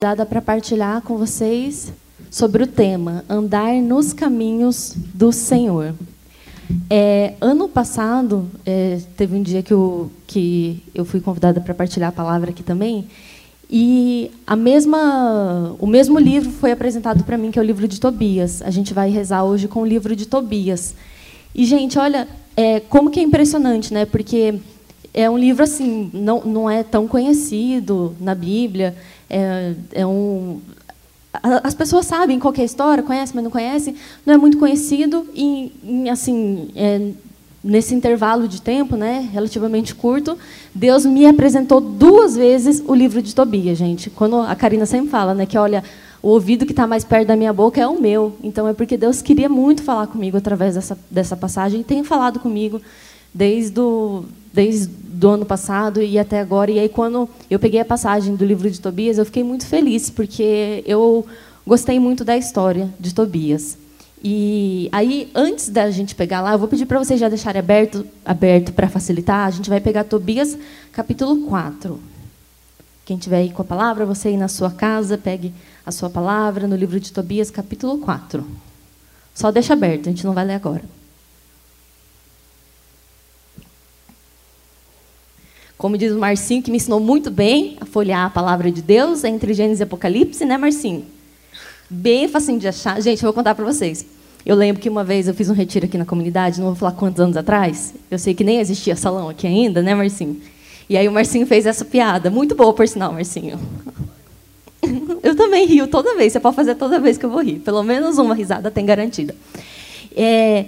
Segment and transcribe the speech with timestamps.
[0.00, 1.92] dada para partilhar com vocês
[2.30, 5.92] sobre o tema Andar nos caminhos do Senhor.
[6.88, 12.10] É, ano passado, é, teve um dia que eu, que eu fui convidada para partilhar
[12.10, 13.08] a palavra aqui também,
[13.68, 17.98] e a mesma, o mesmo livro foi apresentado para mim, que é o livro de
[17.98, 18.62] Tobias.
[18.62, 20.94] A gente vai rezar hoje com o livro de Tobias.
[21.52, 24.06] E, gente, olha, é, como que é impressionante, né?
[24.06, 24.60] Porque
[25.12, 28.94] é um livro assim, não, não é tão conhecido na Bíblia.
[29.30, 30.60] É, é um,
[31.32, 33.94] as pessoas sabem qual é a história, conhecem, mas não conhecem.
[34.24, 35.72] Não é muito conhecido e,
[36.10, 37.10] assim, é,
[37.62, 40.38] nesse intervalo de tempo, né, relativamente curto,
[40.74, 44.10] Deus me apresentou duas vezes o livro de Tobias, gente.
[44.10, 45.84] Quando a Karina sempre fala, né, que olha,
[46.22, 48.34] o ouvido que está mais perto da minha boca é o meu.
[48.42, 52.40] Então é porque Deus queria muito falar comigo através dessa dessa passagem e tem falado
[52.40, 52.80] comigo
[53.32, 56.70] desde o desde do ano passado e até agora.
[56.70, 60.10] E aí quando eu peguei a passagem do livro de Tobias, eu fiquei muito feliz
[60.10, 61.26] porque eu
[61.66, 63.76] gostei muito da história de Tobias.
[64.22, 68.04] E aí, antes da gente pegar lá, eu vou pedir para vocês já deixarem aberto,
[68.24, 69.46] aberto para facilitar.
[69.46, 70.58] A gente vai pegar Tobias,
[70.92, 72.00] capítulo 4.
[73.04, 75.54] Quem tiver aí com a palavra, você aí na sua casa, pegue
[75.86, 78.44] a sua palavra no livro de Tobias, capítulo 4.
[79.34, 80.82] Só deixa aberto, a gente não vai ler agora.
[85.78, 89.24] Como diz o Marcinho, que me ensinou muito bem a folhear a palavra de Deus
[89.24, 91.06] entre Gênesis e Apocalipse, né, Marcinho?
[91.88, 93.00] bem facinho de achar.
[93.00, 94.04] Gente, eu vou contar para vocês.
[94.44, 96.92] Eu lembro que uma vez eu fiz um retiro aqui na comunidade, não vou falar
[96.92, 97.94] quantos anos atrás.
[98.10, 100.40] Eu sei que nem existia salão aqui ainda, né, Marcinho?
[100.88, 102.30] E aí o Marcinho fez essa piada.
[102.30, 103.58] Muito boa, por sinal, Marcinho.
[105.22, 106.32] Eu também rio toda vez.
[106.32, 107.58] Você pode fazer toda vez que eu vou rir.
[107.58, 109.34] Pelo menos uma risada tem garantida.
[110.16, 110.66] É,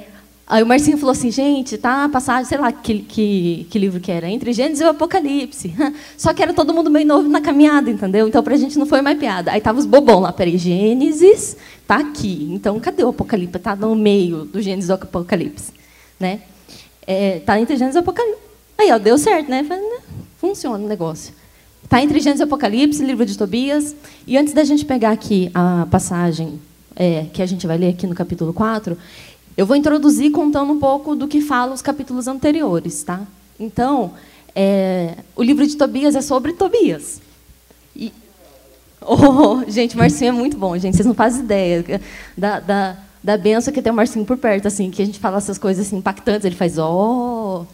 [0.50, 4.10] Aí o Marcinho falou assim, gente, tá passagem, sei lá que, que, que, livro que
[4.10, 5.72] era, entre Gênesis e o Apocalipse.
[6.18, 8.26] Só que era todo mundo meio novo na caminhada, entendeu?
[8.26, 9.52] Então, para a gente não foi mais piada.
[9.52, 12.48] Aí tava os bobão lá, peraí, Gênesis tá aqui.
[12.50, 13.60] Então, cadê o Apocalipse?
[13.60, 15.72] Tá no meio do Gênesis e o Apocalipse.
[16.18, 16.40] Né?
[17.06, 18.40] É, tá entre Gênesis e o Apocalipse.
[18.76, 19.64] Aí, ó, deu certo, né?
[20.38, 21.32] Funciona o negócio.
[21.88, 23.94] Tá entre Gênesis e Apocalipse, livro de Tobias.
[24.26, 26.60] E antes da gente pegar aqui a passagem
[26.96, 28.98] é, que a gente vai ler aqui no capítulo 4,
[29.60, 33.20] eu vou introduzir contando um pouco do que fala os capítulos anteriores, tá?
[33.58, 34.14] Então,
[34.56, 37.20] é, o livro de Tobias é sobre Tobias.
[37.94, 38.10] E,
[39.04, 40.96] oh, gente, Marcinho é muito bom, gente.
[40.96, 42.00] Vocês não fazem ideia
[42.38, 45.36] da, da, da benção que tem o Marcinho por perto, assim, que a gente fala
[45.36, 46.46] essas coisas assim, impactantes.
[46.46, 46.78] Ele faz.
[46.78, 47.66] Oh.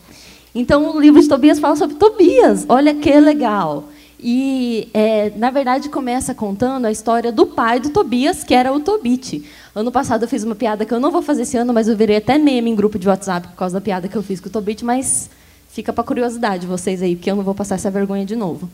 [0.52, 2.66] Então, o livro de Tobias fala sobre Tobias.
[2.68, 3.84] Olha que legal.
[4.18, 8.80] E, é, na verdade, começa contando a história do pai do Tobias, que era o
[8.80, 9.44] Tobite.
[9.74, 11.96] Ano passado eu fiz uma piada que eu não vou fazer esse ano, mas eu
[11.96, 14.48] virei até meme em grupo de WhatsApp por causa da piada que eu fiz com
[14.48, 15.28] o Tobit, mas
[15.68, 18.70] fica para curiosidade vocês aí, porque eu não vou passar essa vergonha de novo.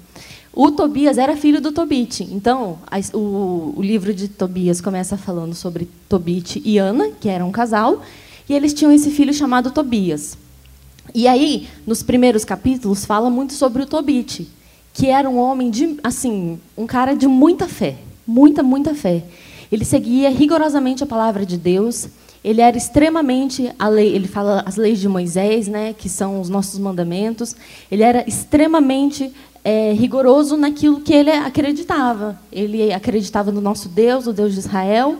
[0.52, 2.22] O Tobias era filho do Tobit.
[2.30, 7.48] Então, a, o, o, livro de Tobias começa falando sobre Tobit e Ana, que eram
[7.48, 8.02] um casal,
[8.48, 10.38] e eles tinham esse filho chamado Tobias.
[11.12, 14.48] E aí, nos primeiros capítulos, fala muito sobre o Tobit,
[14.92, 19.24] que era um homem de, assim, um cara de muita fé, muita, muita fé.
[19.70, 22.08] Ele seguia rigorosamente a palavra de Deus.
[22.44, 26.48] Ele era extremamente a lei, ele fala as leis de Moisés, né, que são os
[26.48, 27.56] nossos mandamentos.
[27.90, 29.32] Ele era extremamente
[29.64, 32.38] é, rigoroso naquilo que ele acreditava.
[32.52, 35.16] Ele acreditava no nosso Deus, o Deus de Israel.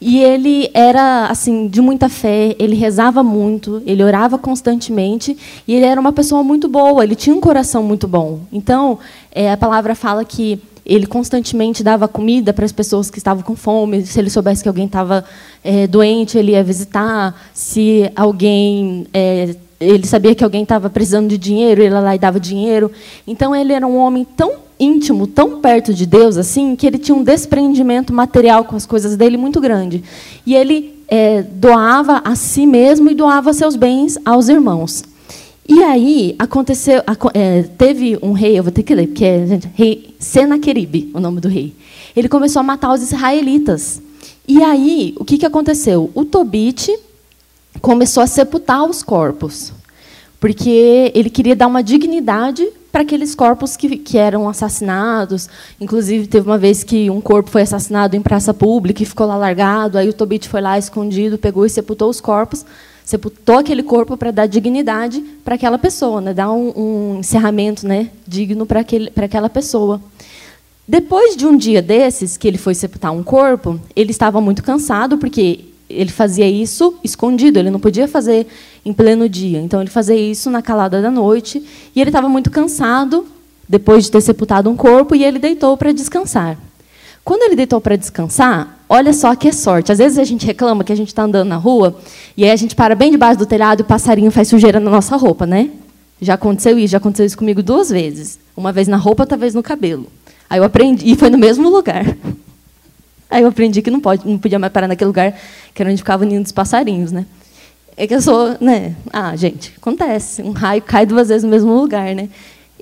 [0.00, 5.36] E ele era assim de muita fé, ele rezava muito, ele orava constantemente
[5.66, 8.40] e ele era uma pessoa muito boa, ele tinha um coração muito bom.
[8.52, 8.98] Então,
[9.32, 13.54] é, a palavra fala que ele constantemente dava comida para as pessoas que estavam com
[13.54, 14.06] fome.
[14.06, 15.24] Se ele soubesse que alguém estava
[15.62, 17.34] é, doente, ele ia visitar.
[17.52, 22.18] Se alguém é, ele sabia que alguém estava precisando de dinheiro, ele ia lá e
[22.18, 22.90] dava dinheiro.
[23.26, 27.16] Então ele era um homem tão íntimo, tão perto de Deus assim, que ele tinha
[27.16, 30.02] um desprendimento material com as coisas dele muito grande.
[30.46, 35.04] E ele é, doava a si mesmo e doava seus bens aos irmãos.
[35.68, 37.02] E aí aconteceu,
[37.34, 41.40] é, teve um rei, eu vou ter que ler, porque é rei Senaqueribe, o nome
[41.40, 41.74] do rei.
[42.16, 44.00] Ele começou a matar os israelitas.
[44.46, 46.10] E aí, o que, que aconteceu?
[46.14, 46.98] O Tobite
[47.82, 49.72] começou a sepultar os corpos,
[50.40, 52.66] porque ele queria dar uma dignidade
[52.98, 55.48] para aqueles corpos que, que eram assassinados.
[55.80, 59.36] Inclusive, teve uma vez que um corpo foi assassinado em praça pública e ficou lá
[59.36, 59.96] largado.
[59.96, 62.64] Aí o Tobit foi lá escondido, pegou e sepultou os corpos
[63.04, 66.34] sepultou aquele corpo para dar dignidade para aquela pessoa, né?
[66.34, 68.10] dar um, um encerramento né?
[68.26, 69.98] digno para aquela pessoa.
[70.86, 75.16] Depois de um dia desses, que ele foi sepultar um corpo, ele estava muito cansado,
[75.16, 78.46] porque ele fazia isso escondido, ele não podia fazer
[78.84, 79.60] em pleno dia.
[79.60, 81.62] Então, ele fazia isso na calada da noite,
[81.94, 83.26] e ele estava muito cansado,
[83.68, 86.58] depois de ter sepultado um corpo, e ele deitou para descansar.
[87.28, 89.92] Quando ele deitou para descansar, olha só que sorte.
[89.92, 91.94] Às vezes a gente reclama que a gente está andando na rua
[92.34, 94.90] e aí a gente para bem debaixo do telhado e o passarinho faz sujeira na
[94.90, 95.68] nossa roupa, né?
[96.22, 98.38] Já aconteceu isso, já aconteceu isso comigo duas vezes.
[98.56, 100.06] Uma vez na roupa, outra vez no cabelo.
[100.48, 102.04] Aí eu aprendi, e foi no mesmo lugar.
[103.30, 105.38] Aí eu aprendi que não, pode, não podia mais parar naquele lugar
[105.74, 107.26] que era onde ficava o ninho dos passarinhos, né?
[107.96, 108.94] É que eu sou, né?
[109.12, 110.40] Ah, gente, acontece.
[110.40, 112.28] Um raio cai duas vezes no mesmo lugar, né?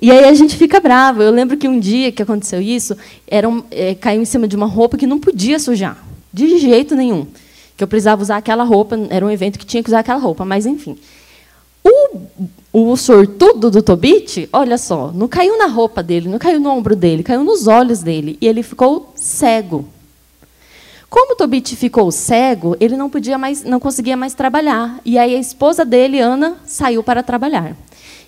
[0.01, 1.21] E aí a gente fica bravo.
[1.23, 2.95] Eu lembro que um dia que aconteceu isso,
[3.27, 5.97] era um, é, caiu em cima de uma roupa que não podia sujar,
[6.31, 7.25] de jeito nenhum.
[7.75, 10.45] Que eu precisava usar aquela roupa, era um evento que tinha que usar aquela roupa,
[10.45, 10.95] mas enfim.
[11.83, 16.69] O, o sortudo do Tobit, olha só, não caiu na roupa dele, não caiu no
[16.69, 18.37] ombro dele, caiu nos olhos dele.
[18.39, 19.87] E ele ficou cego.
[21.09, 24.99] Como Tobit ficou cego, ele não podia mais, não conseguia mais trabalhar.
[25.05, 27.75] E aí a esposa dele, Ana, saiu para trabalhar.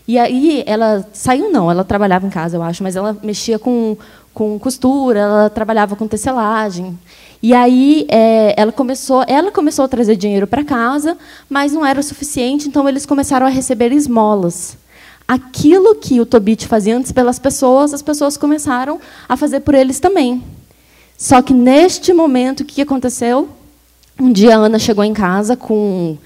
[0.08, 3.96] E aí ela saiu não, ela trabalhava em casa, eu acho, mas ela mexia com,
[4.34, 6.98] com costura, ela trabalhava com tecelagem.
[7.44, 11.18] E aí é, ela começou, ela começou a trazer dinheiro para casa,
[11.50, 14.78] mas não era o suficiente, então eles começaram a receber esmolas.
[15.28, 20.00] Aquilo que o Tobit fazia antes pelas pessoas, as pessoas começaram a fazer por eles
[20.00, 20.44] também.
[21.20, 23.50] Só que neste momento, o que aconteceu?
[24.18, 26.18] Um dia a Ana chegou em casa com.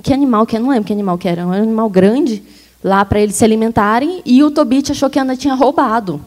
[0.00, 0.60] Que animal que é?
[0.60, 1.44] Não lembro que animal que era.
[1.44, 2.40] Um animal grande,
[2.84, 6.24] lá para eles se alimentarem, e o Tobit achou que a Ana tinha roubado.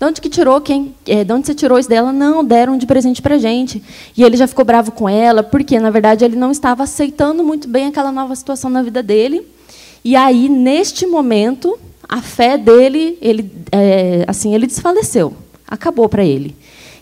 [0.00, 0.94] De onde que tirou quem?
[1.06, 2.14] É, de onde você tirou isso dela?
[2.14, 3.82] Não, deram de presente para gente.
[4.16, 7.68] E ele já ficou bravo com ela, porque na verdade ele não estava aceitando muito
[7.68, 9.46] bem aquela nova situação na vida dele.
[10.02, 15.34] E aí neste momento a fé dele, ele, é, assim, ele desfaleceu,
[15.68, 16.56] acabou para ele.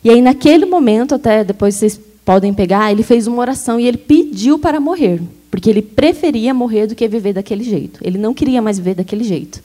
[0.04, 3.96] E aí, naquele momento, até depois vocês podem pegar, ele fez uma oração e ele
[3.96, 5.20] pediu para morrer,
[5.50, 8.00] porque ele preferia morrer do que viver daquele jeito.
[8.02, 9.62] Ele não queria mais viver daquele jeito.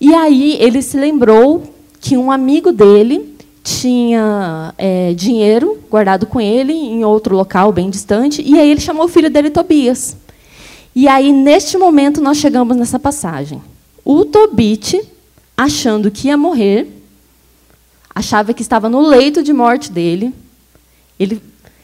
[0.00, 1.62] E aí ele se lembrou
[2.00, 3.34] que um amigo dele
[3.64, 9.06] tinha é, dinheiro guardado com ele em outro local bem distante, e aí ele chamou
[9.06, 10.16] o filho dele, Tobias.
[10.94, 13.60] E aí, neste momento, nós chegamos nessa passagem.
[14.04, 15.02] O Tobit,
[15.56, 16.95] achando que ia morrer,
[18.16, 20.32] achava que estava no leito de morte dele.
[21.20, 21.38] Ele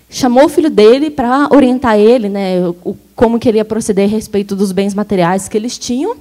[0.09, 4.73] chamou o filho dele para orientar ele, né, o, como queria proceder a respeito dos
[4.73, 6.17] bens materiais que eles tinham.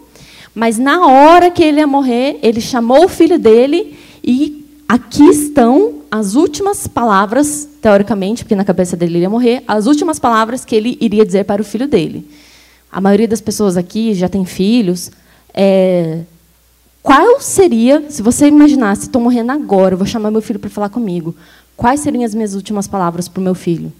[0.53, 6.01] Mas na hora que ele ia morrer, ele chamou o filho dele e aqui estão
[6.11, 10.75] as últimas palavras, teoricamente, porque na cabeça dele ele ia morrer, as últimas palavras que
[10.75, 12.27] ele iria dizer para o filho dele.
[12.91, 15.09] A maioria das pessoas aqui já tem filhos.
[15.53, 16.19] É,
[17.01, 21.35] qual seria, se você imaginasse, estou morrendo agora, vou chamar meu filho para falar comigo,
[21.75, 23.91] quais seriam as minhas últimas palavras para o meu filho?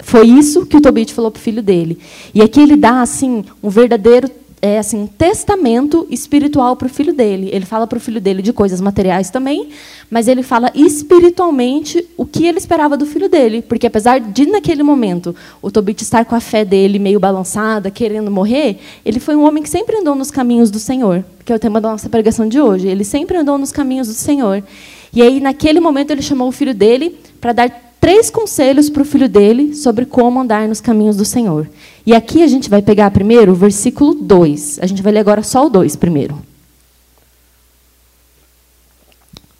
[0.00, 1.98] Foi isso que o Tobit falou para o filho dele.
[2.34, 4.28] E aqui ele dá assim um verdadeiro
[4.64, 7.50] é, assim, um testamento espiritual para o filho dele.
[7.52, 9.68] Ele fala para o filho dele de coisas materiais também,
[10.10, 13.60] mas ele fala espiritualmente o que ele esperava do filho dele.
[13.60, 18.30] Porque, apesar de, naquele momento, o Tobit estar com a fé dele meio balançada, querendo
[18.30, 21.58] morrer, ele foi um homem que sempre andou nos caminhos do Senhor, que é o
[21.58, 22.88] tema da nossa pregação de hoje.
[22.88, 24.64] Ele sempre andou nos caminhos do Senhor.
[25.12, 29.04] E aí, naquele momento, ele chamou o filho dele para dar três conselhos para o
[29.06, 31.66] filho dele sobre como andar nos caminhos do Senhor.
[32.04, 34.80] E aqui a gente vai pegar primeiro o versículo 2.
[34.82, 36.38] A gente vai ler agora só o 2 primeiro.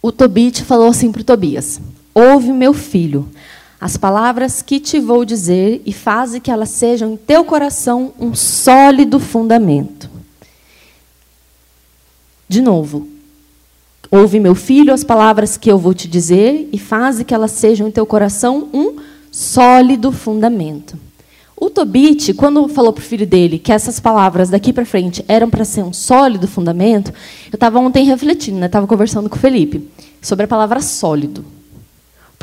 [0.02, 1.81] O Tobit falou assim para o Tobias:
[2.14, 3.26] Ouve, meu filho,
[3.81, 8.35] as palavras que te vou dizer e faze que elas sejam em teu coração um
[8.35, 10.11] sólido fundamento.
[12.47, 13.09] De novo,
[14.16, 17.88] Ouve, meu filho, as palavras que eu vou te dizer e faze que elas sejam
[17.88, 18.94] em teu coração um
[19.28, 20.97] sólido fundamento.
[21.56, 25.50] O Tobit, quando falou para o filho dele que essas palavras daqui para frente eram
[25.50, 27.12] para ser um sólido fundamento,
[27.50, 28.88] eu estava ontem refletindo, estava né?
[28.88, 29.90] conversando com o Felipe
[30.23, 31.44] sobre a palavra sólido.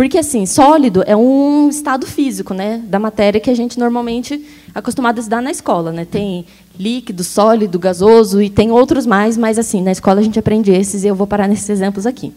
[0.01, 4.33] Porque, assim, sólido é um estado físico né, da matéria que a gente normalmente
[4.73, 5.91] é acostumado a estudar na escola.
[5.91, 6.05] Né?
[6.05, 6.43] Tem
[6.75, 11.03] líquido, sólido, gasoso e tem outros mais, mas, assim, na escola a gente aprende esses
[11.03, 12.33] e eu vou parar nesses exemplos aqui.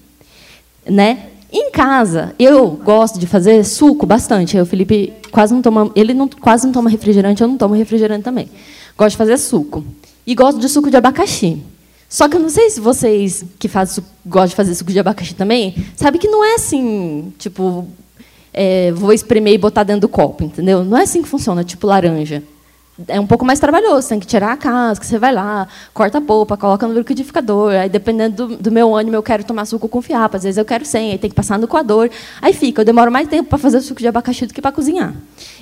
[0.86, 1.30] Né?
[1.50, 4.58] Em casa, eu gosto de fazer suco bastante.
[4.58, 8.24] O Felipe quase não toma, ele não, quase não toma refrigerante, eu não tomo refrigerante
[8.24, 8.50] também.
[8.94, 9.82] Gosto de fazer suco.
[10.26, 11.62] E gosto de suco de abacaxi.
[12.08, 15.34] Só que eu não sei se vocês que fazem, gostam de fazer suco de abacaxi
[15.34, 17.86] também, sabe que não é assim, tipo,
[18.52, 20.84] é, vou espremer e botar dentro do copo, entendeu?
[20.84, 22.42] Não é assim que funciona, tipo laranja.
[23.08, 26.20] É um pouco mais trabalhoso, tem que tirar a casca, você vai lá, corta a
[26.20, 30.00] polpa, coloca no liquidificador, aí dependendo do, do meu ânimo eu quero tomar suco com
[30.00, 32.08] fiapo, às vezes eu quero sem, aí tem que passar no coador,
[32.40, 35.12] aí fica, eu demoro mais tempo para fazer suco de abacaxi do que para cozinhar.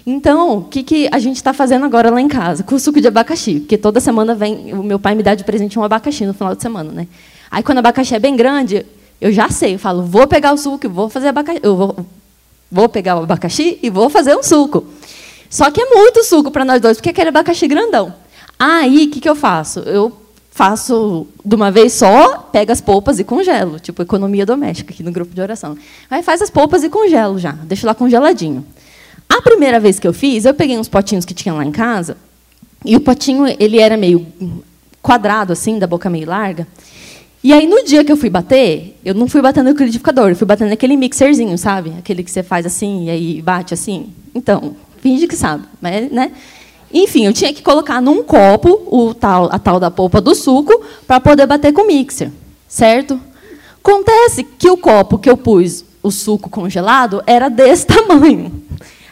[0.05, 3.01] Então, o que, que a gente está fazendo agora lá em casa com o suco
[3.01, 3.61] de abacaxi?
[3.61, 6.55] Porque toda semana vem, o meu pai me dá de presente um abacaxi no final
[6.55, 7.09] de semana, né?
[7.51, 8.85] Aí quando o abacaxi é bem grande,
[9.23, 11.61] Eu já sei, eu falo, vou pegar o suco vou fazer abacaxi.
[11.63, 12.07] Eu vou,
[12.71, 14.85] vou pegar o abacaxi e vou fazer um suco.
[15.53, 18.15] Só que é muito suco para nós dois, porque aquele abacaxi grandão.
[18.59, 19.81] Aí, o que, que eu faço?
[19.81, 20.11] Eu
[20.51, 25.13] faço de uma vez só, pego as polpas e congelo, tipo economia doméstica aqui no
[25.13, 25.77] grupo de oração.
[26.11, 28.65] Aí faz as polpas e congelo já, deixo lá congeladinho.
[29.29, 32.17] A primeira vez que eu fiz, eu peguei uns potinhos que tinha lá em casa,
[32.83, 34.27] e o potinho ele era meio
[35.03, 36.67] quadrado assim, da boca meio larga.
[37.45, 40.37] E aí no dia que eu fui bater, eu não fui batendo no liquidificador, eu
[40.37, 41.93] fui batendo naquele mixerzinho, sabe?
[41.99, 44.15] Aquele que você faz assim e aí bate assim.
[44.35, 46.33] Então, finge que sabe, mas, né?
[46.95, 50.83] Enfim, eu tinha que colocar num copo o tal, a tal da polpa do suco
[51.07, 52.31] para poder bater com o mixer,
[52.69, 53.21] certo?
[53.79, 58.63] Acontece que o copo que eu pus o suco congelado era desse tamanho.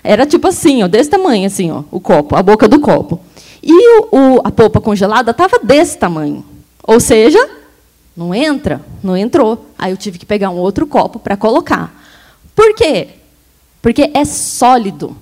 [0.03, 3.21] Era tipo assim, ó, desse tamanho, assim, ó, o copo, a boca do copo.
[3.63, 6.45] E o, o, a polpa congelada estava desse tamanho.
[6.83, 7.39] Ou seja,
[8.17, 9.67] não entra, não entrou.
[9.79, 11.95] Aí eu tive que pegar um outro copo para colocar.
[12.55, 13.09] Por quê?
[13.83, 15.17] Porque é sólido.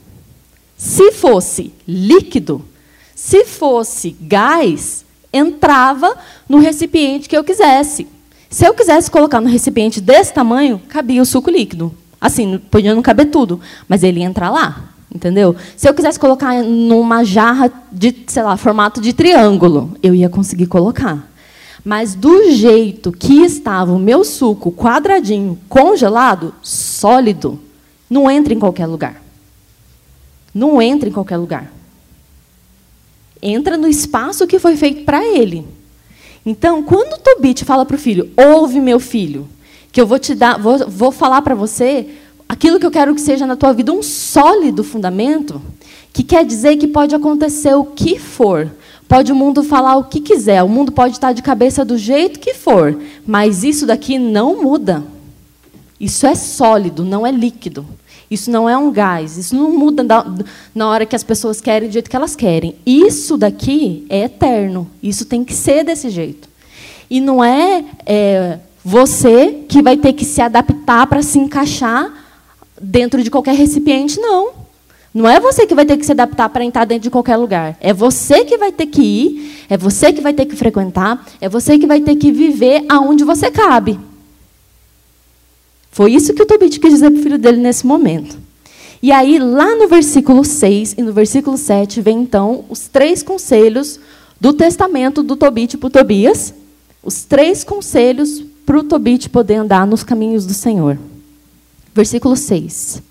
[0.79, 2.65] Se fosse líquido,
[3.13, 6.17] se fosse gás, entrava
[6.49, 8.07] no recipiente que eu quisesse.
[8.49, 11.93] Se eu quisesse colocar no recipiente desse tamanho, cabia o suco líquido.
[12.21, 15.57] Assim, podia não caber tudo, mas ele ia entrar lá, entendeu?
[15.77, 20.67] Se eu quisesse colocar numa jarra de, sei lá, formato de triângulo, eu ia conseguir
[20.67, 21.29] colocar.
[21.85, 27.59] Mas do jeito que estava o meu suco quadradinho, congelado, sólido,
[28.09, 29.28] não entra em qualquer lugar.
[30.59, 31.73] Não entra em qualquer lugar.
[33.41, 35.65] Entra no espaço que foi feito para ele.
[36.45, 39.49] Então, quando o Tobit fala para o filho, ouve meu filho,
[39.93, 42.09] que eu vou te dar, vou, vou falar para você
[42.49, 45.63] aquilo que eu quero que seja na tua vida um sólido fundamento,
[46.13, 48.69] que quer dizer que pode acontecer o que for.
[49.07, 52.41] Pode o mundo falar o que quiser, o mundo pode estar de cabeça do jeito
[52.41, 55.05] que for, mas isso daqui não muda.
[56.01, 57.87] Isso é sólido, não é líquido.
[58.31, 60.05] Isso não é um gás, isso não muda
[60.75, 62.75] na hora que as pessoas querem do jeito que elas querem.
[62.85, 66.49] Isso daqui é eterno, isso tem que ser desse jeito.
[67.09, 72.13] E não é, é você que vai ter que se adaptar para se encaixar
[72.81, 74.51] dentro de qualquer recipiente, não.
[75.13, 77.77] Não é você que vai ter que se adaptar para entrar dentro de qualquer lugar.
[77.81, 81.49] É você que vai ter que ir, é você que vai ter que frequentar, é
[81.49, 83.99] você que vai ter que viver aonde você cabe.
[85.99, 88.39] Foi isso que o Tobit quis dizer para o filho dele nesse momento.
[89.03, 93.99] E aí, lá no versículo 6 e no versículo 7, vem então os três conselhos
[94.41, 96.55] do testamento do Tobit para o Tobias.
[97.03, 100.97] Os três conselhos para o Tobit poder andar nos caminhos do Senhor.
[101.93, 103.03] Versículo 6.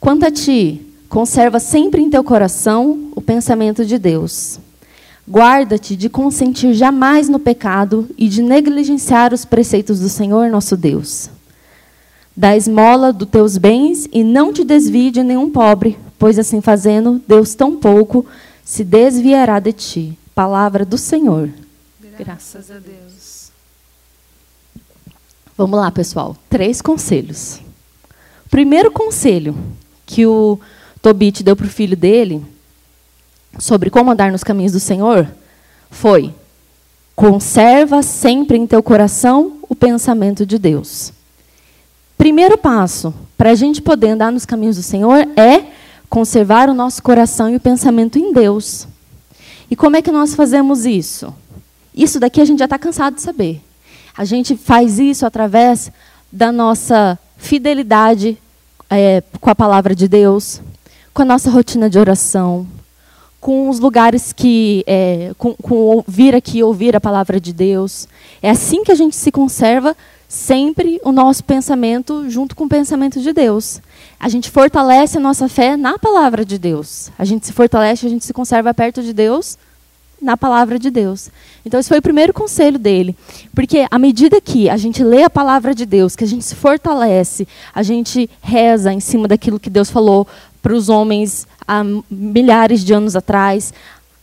[0.00, 4.58] Quanto a ti, conserva sempre em teu coração o pensamento de Deus.
[5.30, 11.30] Guarda-te de consentir jamais no pecado e de negligenciar os preceitos do Senhor nosso Deus.
[12.40, 17.20] Dá esmola dos teus bens e não te desvie de nenhum pobre, pois assim fazendo,
[17.28, 18.24] Deus tão pouco
[18.64, 20.18] se desviará de ti.
[20.34, 21.50] Palavra do Senhor.
[22.18, 23.50] Graças a Deus.
[25.54, 26.34] Vamos lá, pessoal.
[26.48, 27.60] Três conselhos.
[28.50, 29.54] Primeiro conselho
[30.06, 30.58] que o
[31.02, 32.42] Tobit deu para o filho dele
[33.58, 35.28] sobre como andar nos caminhos do Senhor
[35.90, 36.34] foi:
[37.14, 41.12] conserva sempre em teu coração o pensamento de Deus.
[42.20, 45.64] Primeiro passo para a gente poder andar nos caminhos do Senhor é
[46.06, 48.86] conservar o nosso coração e o pensamento em Deus.
[49.70, 51.32] E como é que nós fazemos isso?
[51.94, 53.62] Isso daqui a gente já está cansado de saber.
[54.14, 55.90] A gente faz isso através
[56.30, 58.36] da nossa fidelidade
[58.90, 60.60] é, com a palavra de Deus,
[61.14, 62.66] com a nossa rotina de oração,
[63.40, 64.84] com os lugares que.
[64.86, 68.06] É, com, com ouvir aqui, ouvir a palavra de Deus.
[68.42, 69.96] É assim que a gente se conserva
[70.30, 73.80] sempre o nosso pensamento junto com o pensamento de Deus.
[74.18, 77.10] A gente fortalece a nossa fé na palavra de Deus.
[77.18, 79.58] A gente se fortalece, a gente se conserva perto de Deus
[80.22, 81.30] na palavra de Deus.
[81.66, 83.16] Então, esse foi o primeiro conselho dele.
[83.52, 86.54] Porque à medida que a gente lê a palavra de Deus, que a gente se
[86.54, 90.28] fortalece, a gente reza em cima daquilo que Deus falou
[90.62, 93.74] para os homens há milhares de anos atrás,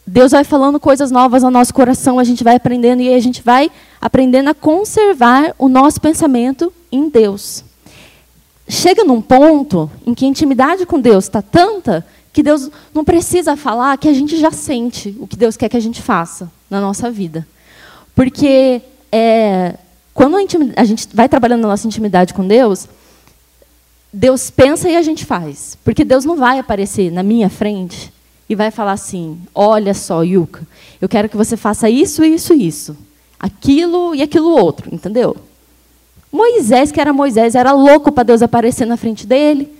[0.09, 3.43] Deus vai falando coisas novas ao nosso coração, a gente vai aprendendo e a gente
[3.43, 7.65] vai aprendendo a conservar o nosso pensamento em Deus.
[8.69, 13.57] Chega num ponto em que a intimidade com Deus está tanta que Deus não precisa
[13.57, 16.79] falar que a gente já sente o que Deus quer que a gente faça na
[16.79, 17.45] nossa vida.
[18.15, 19.75] Porque é,
[20.13, 20.39] quando a,
[20.77, 22.87] a gente vai trabalhando na nossa intimidade com Deus,
[24.13, 25.77] Deus pensa e a gente faz.
[25.83, 28.13] Porque Deus não vai aparecer na minha frente
[28.49, 30.65] e vai falar assim: Olha só, Yuka,
[31.01, 32.97] eu quero que você faça isso, isso, isso,
[33.39, 35.35] aquilo e aquilo outro, entendeu?
[36.31, 39.75] Moisés, que era Moisés, era louco para Deus aparecer na frente dele.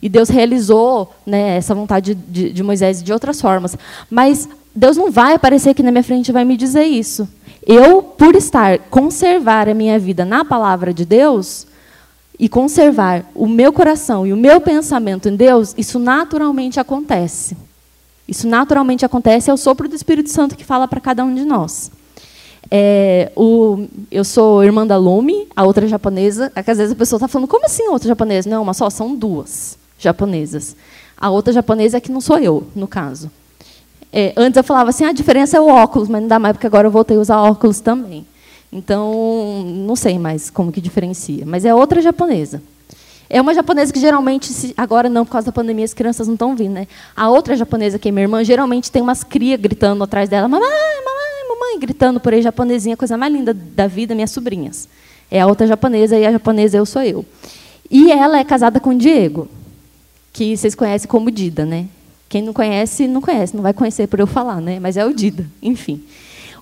[0.00, 3.76] E Deus realizou né, essa vontade de, de Moisés de outras formas.
[4.10, 7.28] Mas Deus não vai aparecer aqui na minha frente e vai me dizer isso.
[7.66, 11.66] Eu, por estar, conservar a minha vida na palavra de Deus
[12.38, 17.56] e conservar o meu coração e o meu pensamento em Deus, isso naturalmente acontece.
[18.26, 21.44] Isso naturalmente acontece, é o sopro do Espírito Santo que fala para cada um de
[21.44, 21.90] nós.
[22.70, 26.50] É, o, eu sou irmã da Lume, a outra japonesa.
[26.54, 28.48] É que às vezes a pessoa está falando, como assim outra japonesa?
[28.48, 30.74] Não, uma só, são duas japonesas.
[31.16, 33.30] A outra japonesa é que não sou eu, no caso.
[34.12, 36.66] É, antes eu falava assim, a diferença é o óculos, mas não dá mais, porque
[36.66, 38.26] agora eu voltei a usar óculos também.
[38.74, 41.44] Então, não sei mais como que diferencia.
[41.46, 42.60] Mas é outra japonesa.
[43.30, 46.56] É uma japonesa que geralmente, agora não, por causa da pandemia, as crianças não estão
[46.56, 46.72] vindo.
[46.72, 46.88] Né?
[47.16, 50.68] A outra japonesa, que é minha irmã, geralmente tem umas crias gritando atrás dela, mamãe,
[50.68, 54.88] mamãe, mamãe, gritando por aí, japonesinha, coisa mais linda da vida, minhas sobrinhas.
[55.30, 57.24] É a outra japonesa e a japonesa eu sou eu.
[57.88, 59.48] E ela é casada com o Diego,
[60.32, 61.86] que vocês conhecem como Dida, né?
[62.28, 64.80] Quem não conhece, não conhece, não vai conhecer por eu falar, né?
[64.80, 66.02] Mas é o Dida, enfim.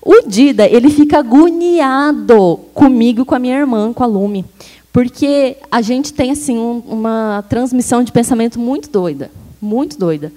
[0.05, 4.43] O Dida, ele fica agoniado comigo com a minha irmã, com a Lume.
[4.91, 9.31] Porque a gente tem assim um, uma transmissão de pensamento muito doida,
[9.61, 10.31] muito doida.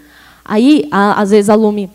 [0.44, 1.90] Aí, a, às vezes, a Lume,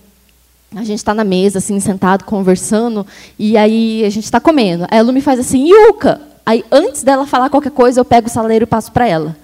[0.76, 3.08] a gente está na mesa, assim, sentado, conversando,
[3.40, 4.86] e aí a gente está comendo.
[4.92, 6.22] Aí a Lume faz assim, Yuka!
[6.46, 9.38] Aí, antes dela falar qualquer coisa, eu pego o saleiro e passo para ela.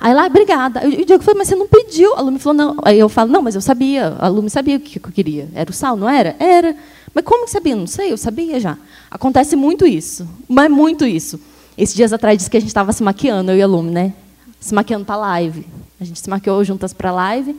[0.00, 0.82] Aí lá, obrigada.
[0.86, 2.14] E o Diego falou, mas você não pediu.
[2.16, 2.76] A Lume falou, não.
[2.82, 4.16] Aí eu falo, não, mas eu sabia.
[4.18, 5.46] A Lume sabia o que eu queria.
[5.54, 6.34] Era o sal, não era?
[6.38, 6.74] Era.
[7.14, 7.74] Mas como que sabia?
[7.74, 8.78] Não sei, eu sabia já.
[9.10, 10.28] Acontece muito isso.
[10.48, 11.40] Mas muito isso.
[11.76, 14.12] Esses dias atrás disse que a gente estava se maquiando, eu e a Lume, né?
[14.60, 15.66] Se maquiando para live.
[16.00, 17.54] A gente se maquiou juntas para live.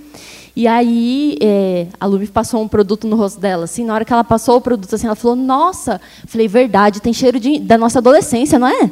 [0.55, 3.65] E aí é, a Lume passou um produto no rosto dela.
[3.65, 7.13] Assim, na hora que ela passou o produto, assim, ela falou: Nossa, falei, verdade, tem
[7.13, 8.91] cheiro de, da nossa adolescência, não é?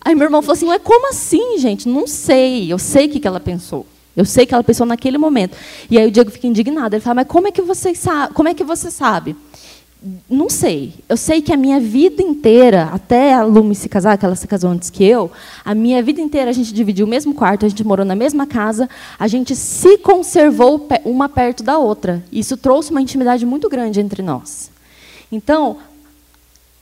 [0.00, 1.88] Aí meu irmão falou assim: Mas como assim, gente?
[1.88, 2.72] Não sei.
[2.72, 3.86] Eu sei o que ela pensou.
[4.16, 5.56] Eu sei que ela pensou naquele momento.
[5.90, 6.94] E aí o Diego fica indignado.
[6.94, 8.34] Ele fala: Mas como é que você sabe?
[8.34, 9.36] Como é que você sabe?
[10.30, 10.94] Não sei.
[11.08, 14.46] Eu sei que a minha vida inteira, até a Lume se casar, que ela se
[14.46, 15.30] casou antes que eu,
[15.64, 18.46] a minha vida inteira a gente dividiu o mesmo quarto, a gente morou na mesma
[18.46, 22.22] casa, a gente se conservou uma perto da outra.
[22.30, 24.70] Isso trouxe uma intimidade muito grande entre nós.
[25.32, 25.78] Então,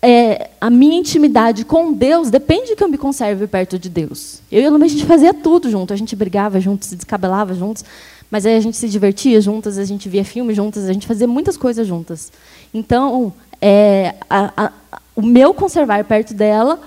[0.02, 4.40] é, a minha intimidade com Deus depende de que eu me conserve perto de Deus.
[4.52, 7.55] Eu e a Lume, a gente fazia tudo junto, a gente brigava juntos, se descabelava
[7.55, 7.85] juntos,
[8.30, 11.26] mas aí a gente se divertia juntas, a gente via filme juntas, a gente fazia
[11.26, 12.32] muitas coisas juntas.
[12.72, 14.72] Então, é, a, a,
[15.14, 16.80] o meu conservar perto dela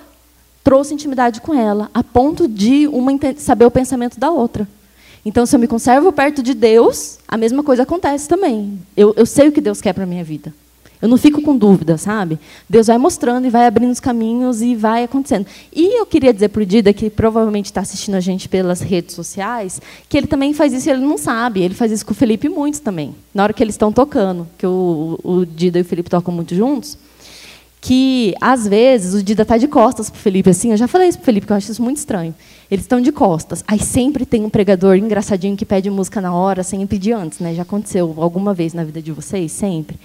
[0.64, 4.68] trouxe intimidade com ela, a ponto de uma saber o pensamento da outra.
[5.26, 8.80] Então, se eu me conservo perto de Deus, a mesma coisa acontece também.
[8.96, 10.54] Eu, eu sei o que Deus quer para a minha vida.
[11.02, 12.38] Eu não fico com dúvida, sabe?
[12.70, 15.46] Deus vai mostrando e vai abrindo os caminhos e vai acontecendo.
[15.74, 19.16] E eu queria dizer para o Dida, que provavelmente está assistindo a gente pelas redes
[19.16, 21.62] sociais, que ele também faz isso e ele não sabe.
[21.62, 23.16] Ele faz isso com o Felipe muito também.
[23.34, 26.54] Na hora que eles estão tocando, que o, o Dida e o Felipe tocam muito
[26.54, 26.98] juntos,
[27.82, 30.50] que às vezes o Dida está de costas para o Felipe.
[30.50, 32.36] Assim, eu já falei isso para o Felipe, que eu acho isso muito estranho.
[32.70, 33.64] Eles estão de costas.
[33.66, 37.40] Aí sempre tem um pregador engraçadinho que pede música na hora, sem pedir antes.
[37.40, 37.56] Né?
[37.56, 39.54] Já aconteceu alguma vez na vida de vocês?
[39.54, 39.98] Sempre.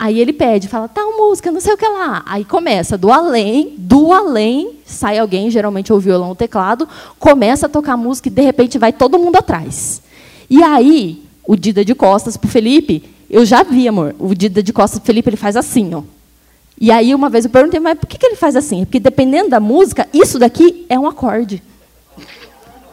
[0.00, 2.22] Aí ele pede, fala, tal música, não sei o que lá.
[2.24, 7.66] Aí começa do além, do além, sai alguém, geralmente o violão ou o teclado, começa
[7.66, 10.00] a tocar música e de repente vai todo mundo atrás.
[10.48, 14.62] E aí, o Dida de costas para o Felipe, eu já vi, amor, o Dida
[14.62, 16.02] de costas para o Felipe, ele faz assim, ó.
[16.80, 18.86] E aí, uma vez eu perguntei, mas por que, que ele faz assim?
[18.86, 21.62] Porque dependendo da música, isso daqui é um acorde.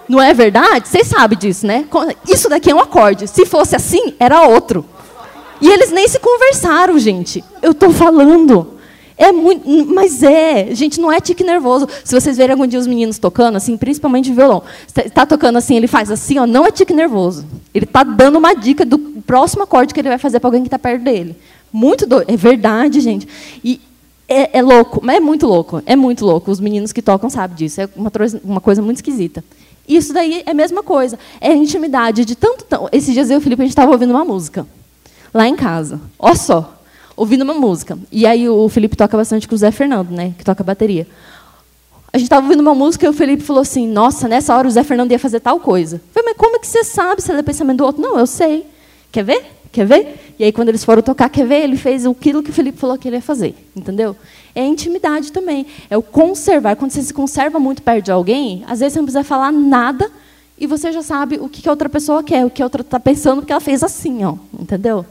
[0.09, 0.89] Não é verdade?
[0.89, 1.87] Vocês sabem disso, né?
[2.27, 3.29] Isso daqui é um acorde.
[3.29, 4.83] Se fosse assim, era outro.
[5.61, 7.43] E eles nem se conversaram, gente.
[7.61, 8.77] Eu estou falando.
[9.17, 11.87] É muito, mas é, gente, não é tique nervoso.
[12.03, 14.61] Se vocês verem algum dia os meninos tocando, assim, principalmente violão,
[14.95, 17.43] está tocando assim, ele faz assim, ó, não é tique nervoso.
[17.73, 20.67] Ele está dando uma dica do próximo acorde que ele vai fazer para alguém que
[20.67, 21.35] está perto dele.
[21.73, 23.27] Muito doido, é verdade, gente.
[23.63, 23.81] E
[24.29, 26.51] é, é, louco, mas é muito louco, é muito louco.
[26.51, 28.11] Os meninos que tocam sabem disso, é uma,
[28.43, 29.43] uma coisa muito esquisita.
[29.87, 32.65] Isso daí é a mesma coisa, é intimidade de tanto.
[32.91, 34.67] Esses dias eu e o Felipe a gente estava ouvindo uma música
[35.33, 35.99] lá em casa.
[36.17, 36.81] Ó só,
[37.15, 37.97] ouvindo uma música.
[38.11, 41.07] E aí o Felipe toca bastante com o Zé Fernando, né, que toca bateria.
[42.13, 44.71] A gente estava ouvindo uma música e o Felipe falou assim: Nossa, nessa hora o
[44.71, 45.97] Zé Fernando ia fazer tal coisa.
[45.97, 48.01] Eu falei, mas como é que você sabe se é pensamento do outro?
[48.01, 48.65] Não, eu sei.
[49.11, 49.45] Quer ver?
[49.71, 50.33] Quer ver?
[50.39, 51.63] E aí, quando eles foram tocar, quer ver?
[51.63, 53.53] Ele fez aquilo que o Felipe falou que ele ia fazer.
[53.75, 54.15] Entendeu?
[54.55, 55.65] É intimidade também.
[55.89, 56.75] É o conservar.
[56.75, 60.09] Quando você se conserva muito perto de alguém, às vezes você não precisa falar nada
[60.59, 62.99] e você já sabe o que a outra pessoa quer, o que a outra está
[62.99, 64.35] pensando, porque ela fez assim, ó.
[64.59, 65.05] Entendeu?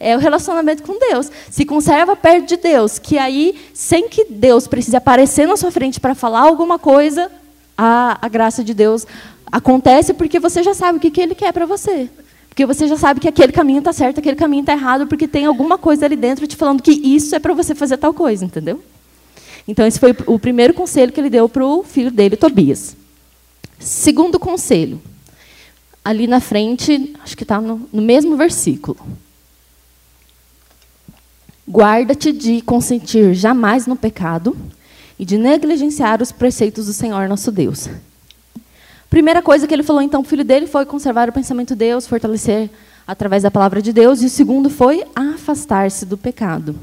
[0.00, 1.30] É o relacionamento com Deus.
[1.50, 6.00] Se conserva perto de Deus, que aí, sem que Deus precise aparecer na sua frente
[6.00, 7.30] para falar alguma coisa,
[7.76, 9.06] a, a graça de Deus
[9.50, 12.10] acontece porque você já sabe o que, que Ele quer para você.
[12.48, 15.46] Porque você já sabe que aquele caminho está certo, aquele caminho está errado, porque tem
[15.46, 18.82] alguma coisa ali dentro te falando que isso é para você fazer tal coisa, entendeu?
[19.66, 22.96] Então, esse foi o primeiro conselho que ele deu para o filho dele, Tobias.
[23.78, 25.00] Segundo conselho,
[26.04, 28.98] ali na frente, acho que está no, no mesmo versículo.
[31.68, 34.56] Guarda-te de consentir jamais no pecado
[35.18, 37.88] e de negligenciar os preceitos do Senhor nosso Deus.
[39.10, 42.06] Primeira coisa que ele falou, então, o filho dele foi conservar o pensamento de Deus,
[42.06, 42.70] fortalecer
[43.06, 46.78] através da palavra de Deus, e o segundo foi afastar-se do pecado.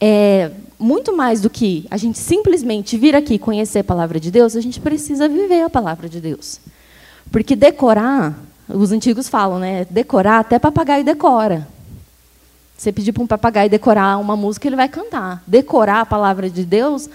[0.00, 4.54] É, muito mais do que a gente simplesmente vir aqui conhecer a palavra de Deus,
[4.54, 6.60] a gente precisa viver a palavra de Deus.
[7.32, 9.86] Porque decorar, os antigos falam, né?
[9.88, 11.66] Decorar, até papagaio decora.
[12.76, 15.42] Você pedir para um papagaio decorar uma música, ele vai cantar.
[15.46, 17.08] Decorar a palavra de Deus,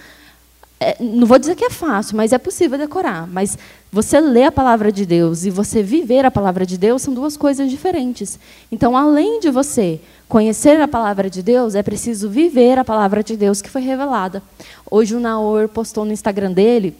[0.82, 3.26] é, não vou dizer que é fácil, mas é possível decorar.
[3.26, 3.56] Mas
[3.90, 7.36] você ler a palavra de Deus e você viver a palavra de Deus são duas
[7.36, 8.38] coisas diferentes.
[8.70, 13.36] Então, além de você conhecer a palavra de Deus, é preciso viver a palavra de
[13.36, 14.42] Deus que foi revelada.
[14.90, 16.96] Hoje o Naor postou no Instagram dele,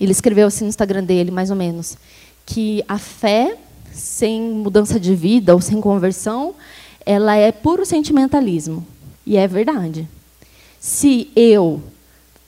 [0.00, 1.96] ele escreveu assim no Instagram dele, mais ou menos,
[2.46, 3.56] que a fé
[3.92, 6.54] sem mudança de vida ou sem conversão,
[7.04, 8.86] ela é puro sentimentalismo.
[9.26, 10.08] E é verdade.
[10.80, 11.82] Se eu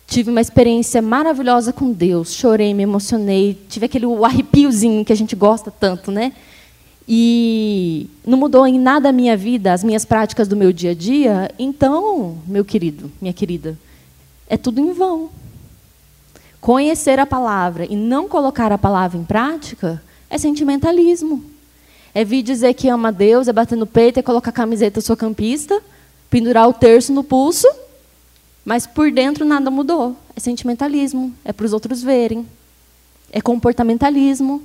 [0.06, 5.34] tive uma experiência maravilhosa com Deus, chorei, me emocionei, tive aquele arrepiozinho que a gente
[5.34, 6.32] gosta tanto, né?
[7.06, 10.94] E não mudou em nada a minha vida, as minhas práticas do meu dia a
[10.94, 13.78] dia, então, meu querido, minha querida,
[14.48, 15.28] é tudo em vão.
[16.60, 21.44] Conhecer a palavra e não colocar a palavra em prática é sentimentalismo.
[22.14, 25.16] É vir dizer que ama Deus, é bater no peito, é colocar a camiseta sou
[25.16, 25.82] campista,
[26.30, 27.68] pendurar o terço no pulso
[28.64, 30.16] mas por dentro nada mudou.
[30.34, 32.46] É sentimentalismo, é para os outros verem.
[33.30, 34.62] É comportamentalismo.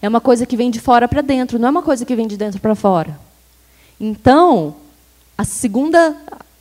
[0.00, 2.26] É uma coisa que vem de fora para dentro, não é uma coisa que vem
[2.26, 3.18] de dentro para fora.
[4.00, 4.76] Então,
[5.36, 6.16] a segunda,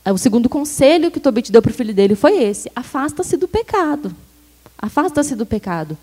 [0.06, 4.14] o segundo conselho que Tobit deu para o filho dele foi esse: afasta-se do pecado.
[4.78, 5.98] Afasta-se do pecado.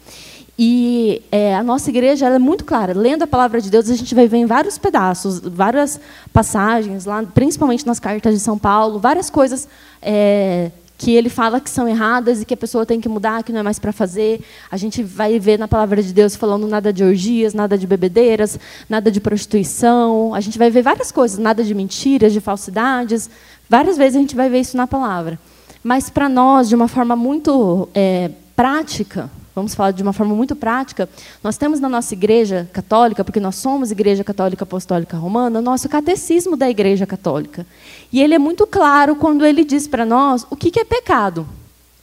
[0.58, 2.94] E é, a nossa igreja é muito clara.
[2.94, 6.00] Lendo a palavra de Deus, a gente vai ver em vários pedaços, várias
[6.32, 9.68] passagens, lá, principalmente nas cartas de São Paulo, várias coisas
[10.00, 13.52] é, que ele fala que são erradas e que a pessoa tem que mudar, que
[13.52, 14.40] não é mais para fazer.
[14.70, 18.58] A gente vai ver na palavra de Deus falando nada de orgias, nada de bebedeiras,
[18.88, 20.34] nada de prostituição.
[20.34, 23.28] A gente vai ver várias coisas, nada de mentiras, de falsidades.
[23.68, 25.38] Várias vezes a gente vai ver isso na palavra.
[25.84, 30.54] Mas para nós, de uma forma muito é, prática, vamos falar de uma forma muito
[30.54, 31.08] prática,
[31.42, 35.88] nós temos na nossa igreja católica, porque nós somos Igreja Católica Apostólica Romana, o nosso
[35.88, 37.66] catecismo da Igreja Católica.
[38.12, 41.48] E ele é muito claro quando ele diz para nós o que é pecado.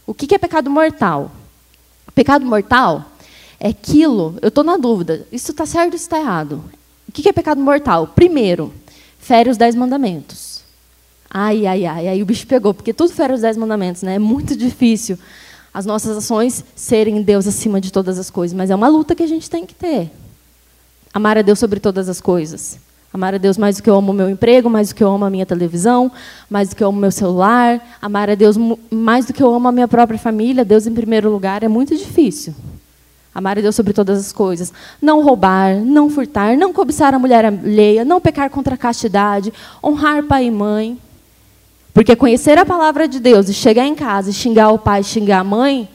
[0.07, 1.31] O que é pecado mortal?
[2.15, 3.05] pecado mortal
[3.59, 6.63] é aquilo, eu estou na dúvida, isso está certo ou está errado?
[7.07, 8.07] O que é pecado mortal?
[8.07, 8.73] Primeiro,
[9.19, 10.63] fere os dez mandamentos.
[11.29, 14.15] Ai, ai, ai, aí o bicho pegou, porque tudo fere os dez mandamentos, né?
[14.15, 15.19] É muito difícil
[15.73, 19.23] as nossas ações serem Deus acima de todas as coisas, mas é uma luta que
[19.23, 20.11] a gente tem que ter.
[21.13, 22.79] Amar a Deus sobre todas as coisas.
[23.13, 25.07] Amar a Deus mais do que eu amo o meu emprego, mais do que eu
[25.07, 26.11] amo a minha televisão,
[26.49, 27.79] mais do que eu amo o meu celular.
[28.01, 28.57] Amar a Deus
[28.89, 31.95] mais do que eu amo a minha própria família, Deus em primeiro lugar, é muito
[31.95, 32.55] difícil.
[33.33, 34.73] Amar a Deus sobre todas as coisas.
[35.01, 40.23] Não roubar, não furtar, não cobiçar a mulher alheia, não pecar contra a castidade, honrar
[40.23, 40.97] pai e mãe.
[41.93, 45.39] Porque conhecer a palavra de Deus e chegar em casa e xingar o pai, xingar
[45.39, 45.87] a mãe,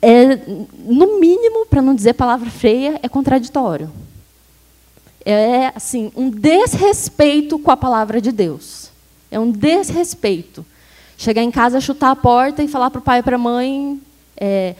[0.00, 0.36] é,
[0.84, 3.90] no mínimo, para não dizer palavra feia, é contraditório.
[5.24, 8.90] É assim, um desrespeito com a palavra de Deus.
[9.30, 10.66] É um desrespeito.
[11.16, 14.00] Chegar em casa, chutar a porta e falar para o pai e para a mãe
[14.36, 14.74] é,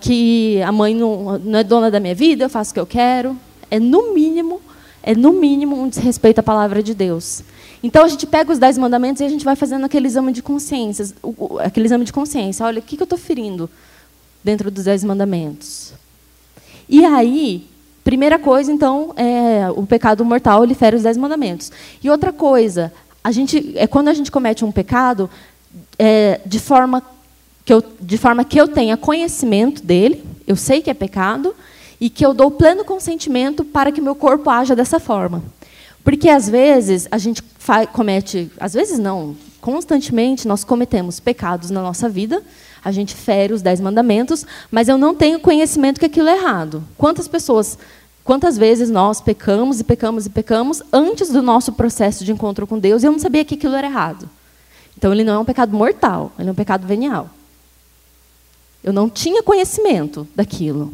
[0.00, 2.86] que a mãe não, não é dona da minha vida, eu faço o que eu
[2.86, 3.36] quero.
[3.70, 4.60] É no mínimo,
[5.02, 7.42] é no mínimo um desrespeito à palavra de Deus.
[7.82, 10.42] Então a gente pega os dez mandamentos e a gente vai fazendo aquele exame de
[10.42, 11.06] consciência,
[11.60, 12.66] aquele exame de consciência.
[12.66, 13.70] Olha, o que eu estou ferindo
[14.42, 15.92] dentro dos dez mandamentos?
[16.88, 17.66] E aí,
[18.02, 21.70] primeira coisa, então, é o pecado mortal ele fere os dez mandamentos.
[22.02, 25.30] E outra coisa, a gente é quando a gente comete um pecado
[25.98, 27.02] é, de forma
[27.64, 31.54] que eu, de forma que eu tenha conhecimento dele, eu sei que é pecado
[32.00, 35.42] e que eu dou pleno consentimento para que meu corpo haja dessa forma.
[36.04, 37.42] Porque às vezes a gente
[37.92, 42.42] comete, às vezes não, constantemente nós cometemos pecados na nossa vida,
[42.84, 46.82] a gente fere os dez mandamentos, mas eu não tenho conhecimento que aquilo é errado.
[46.96, 47.76] Quantas pessoas
[48.28, 52.78] Quantas vezes nós pecamos e pecamos e pecamos antes do nosso processo de encontro com
[52.78, 54.28] Deus e eu não sabia que aquilo era errado.
[54.98, 57.30] Então, ele não é um pecado mortal, ele é um pecado venial.
[58.84, 60.92] Eu não tinha conhecimento daquilo.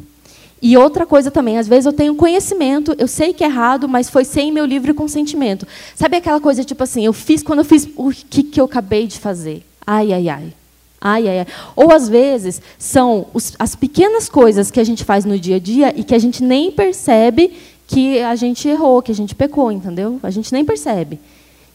[0.66, 4.09] E outra coisa também, às vezes eu tenho conhecimento, eu sei que é errado, mas
[4.09, 5.68] foi sem meu livre consentimento.
[5.94, 9.07] Sabe aquela coisa tipo assim, eu fiz quando eu fiz o que, que eu acabei
[9.07, 9.62] de fazer?
[9.87, 10.55] Ai, ai, ai.
[10.98, 11.46] Ai, ai, ai.
[11.77, 15.59] Ou às vezes são os, as pequenas coisas que a gente faz no dia a
[15.59, 17.53] dia e que a gente nem percebe
[17.87, 20.18] que a gente errou, que a gente pecou, entendeu?
[20.22, 21.20] A gente nem percebe.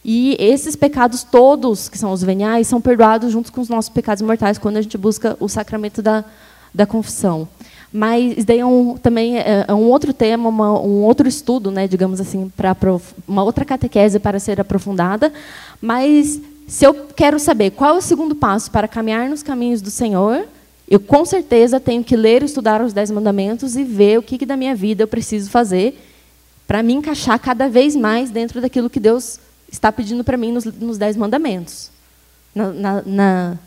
[0.04, 4.24] E esses pecados todos, que são os veniais, são perdoados junto com os nossos pecados
[4.24, 6.26] mortais quando a gente busca o sacramento da,
[6.74, 7.48] da confissão.
[7.92, 11.88] Mas daí é um, também é, é um outro tema, uma, um outro estudo, né,
[11.88, 12.76] digamos assim, para
[13.28, 15.34] uma outra catequese para ser aprofundada.
[15.82, 19.90] Mas se eu quero saber qual é o segundo passo para caminhar nos caminhos do
[19.90, 20.46] Senhor,
[20.88, 24.38] eu com certeza tenho que ler e estudar os Dez Mandamentos e ver o que,
[24.38, 26.00] que da minha vida eu preciso fazer
[26.68, 29.40] para me encaixar cada vez mais dentro daquilo que Deus
[29.72, 31.90] está pedindo para mim nos, nos Dez Mandamentos.
[32.54, 33.58] Na, na,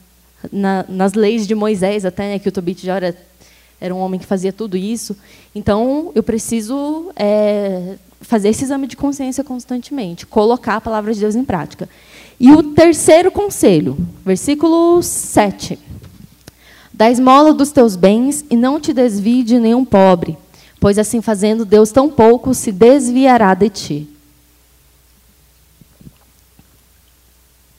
[0.52, 3.16] na, nas leis de Moisés, até, né, que o Tobit já era
[3.82, 5.16] era um homem que fazia tudo isso.
[5.52, 11.34] Então, eu preciso é, fazer esse exame de consciência constantemente, colocar a palavra de Deus
[11.34, 11.88] em prática.
[12.38, 15.76] E o terceiro conselho, versículo 7.
[16.94, 20.38] Dá esmola dos teus bens e não te desvie de nenhum pobre,
[20.78, 24.08] pois assim fazendo, Deus tão pouco se desviará de ti.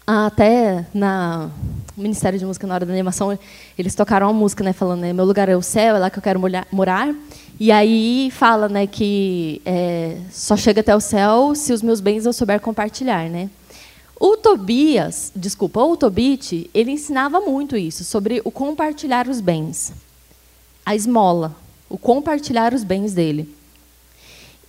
[0.06, 1.50] Até na
[1.96, 3.38] Ministério de Música, na hora da animação,
[3.78, 6.18] eles tocaram uma música, né, falando, né, meu lugar é o céu, é lá que
[6.18, 6.40] eu quero
[6.72, 7.16] morar.
[7.60, 12.26] E aí fala, né, que é, só chega até o céu se os meus bens
[12.26, 13.50] eu souber compartilhar, né?
[14.20, 19.94] O Tobias, desculpa, o Tobit, ele ensinava muito isso sobre o compartilhar os bens,
[20.86, 21.56] a esmola,
[21.90, 23.54] o compartilhar os bens dele.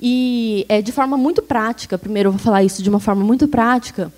[0.01, 1.97] E é de forma muito prática.
[1.97, 4.13] Primeiro, eu vou falar isso de uma forma muito prática.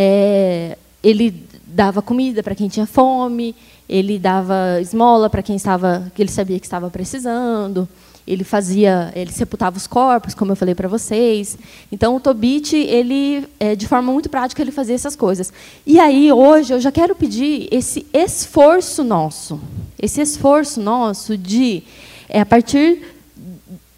[0.00, 3.52] É, ele dava comida para quem tinha fome,
[3.88, 7.88] ele dava esmola para quem estava, que ele sabia que estava precisando.
[8.24, 11.58] Ele fazia, ele sepultava os corpos, como eu falei para vocês.
[11.90, 15.52] Então o Tobit, ele é, de forma muito prática, ele fazia essas coisas.
[15.84, 19.58] E aí hoje eu já quero pedir esse esforço nosso,
[20.00, 21.82] esse esforço nosso de
[22.28, 23.17] é, a partir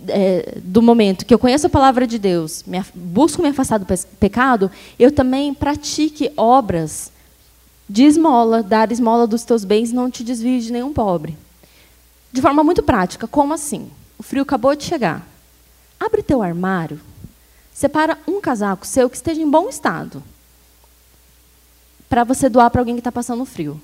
[0.08, 3.86] é, do momento que eu conheço a palavra de Deus, me, busco me afastar do
[4.18, 7.12] pecado, eu também pratique obras
[7.88, 11.36] de esmola, dar esmola dos teus bens, não te desvie de nenhum pobre.
[12.32, 13.90] De forma muito prática, como assim?
[14.18, 15.26] O frio acabou de chegar.
[15.98, 17.00] Abre teu armário,
[17.74, 20.22] separa um casaco seu que esteja em bom estado,
[22.08, 23.80] para você doar para alguém que está passando frio.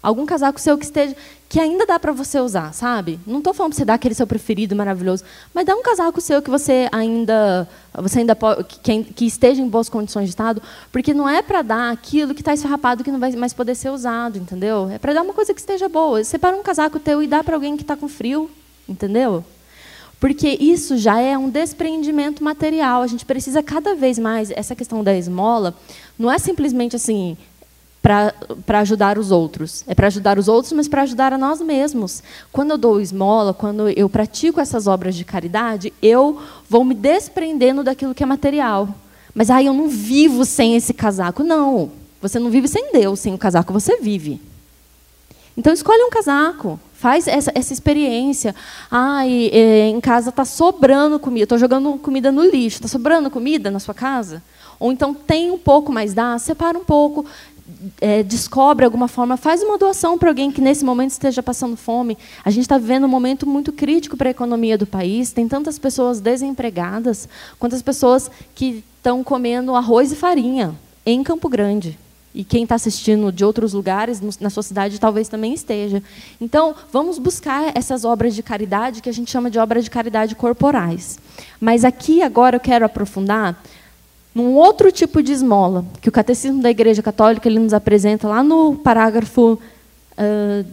[0.00, 1.16] Algum casaco seu que esteja
[1.48, 3.18] que ainda dá para você usar, sabe?
[3.26, 6.42] Não estou falando para você dar aquele seu preferido maravilhoso, mas dá um casaco seu
[6.42, 8.36] que você ainda você ainda
[8.82, 12.42] que, que esteja em boas condições de estado, porque não é para dar aquilo que
[12.42, 14.90] está esfarrapado que não vai mais poder ser usado, entendeu?
[14.90, 16.22] É para dar uma coisa que esteja boa.
[16.22, 18.50] Separa um casaco teu e dá para alguém que está com frio,
[18.86, 19.42] entendeu?
[20.20, 23.02] Porque isso já é um desprendimento material.
[23.02, 25.74] A gente precisa cada vez mais essa questão da esmola.
[26.18, 27.36] Não é simplesmente assim,
[28.64, 29.84] para ajudar os outros.
[29.86, 32.22] É para ajudar os outros, mas para ajudar a nós mesmos.
[32.50, 37.84] Quando eu dou esmola, quando eu pratico essas obras de caridade, eu vou me desprendendo
[37.84, 38.88] daquilo que é material.
[39.34, 41.42] Mas aí eu não vivo sem esse casaco.
[41.42, 41.90] Não.
[42.20, 44.40] Você não vive sem Deus, sem o casaco você vive.
[45.56, 48.54] Então escolhe um casaco, faz essa, essa experiência.
[48.90, 53.70] Ai, é, em casa está sobrando comida, estou jogando comida no lixo, está sobrando comida
[53.70, 54.42] na sua casa?
[54.78, 57.26] Ou então tem um pouco, mas dá, separa um pouco,
[58.00, 62.16] é, descobre alguma forma, faz uma doação para alguém que nesse momento esteja passando fome.
[62.44, 65.32] A gente está vivendo um momento muito crítico para a economia do país.
[65.32, 67.28] Tem tantas pessoas desempregadas,
[67.58, 71.98] quantas pessoas que estão comendo arroz e farinha em Campo Grande.
[72.34, 76.02] E quem está assistindo de outros lugares na sua cidade talvez também esteja.
[76.40, 80.34] Então, vamos buscar essas obras de caridade que a gente chama de obras de caridade
[80.34, 81.18] corporais.
[81.58, 83.60] Mas aqui agora eu quero aprofundar
[84.38, 88.40] num outro tipo de esmola, que o Catecismo da Igreja Católica ele nos apresenta lá
[88.40, 89.58] no parágrafo
[90.16, 90.64] uh,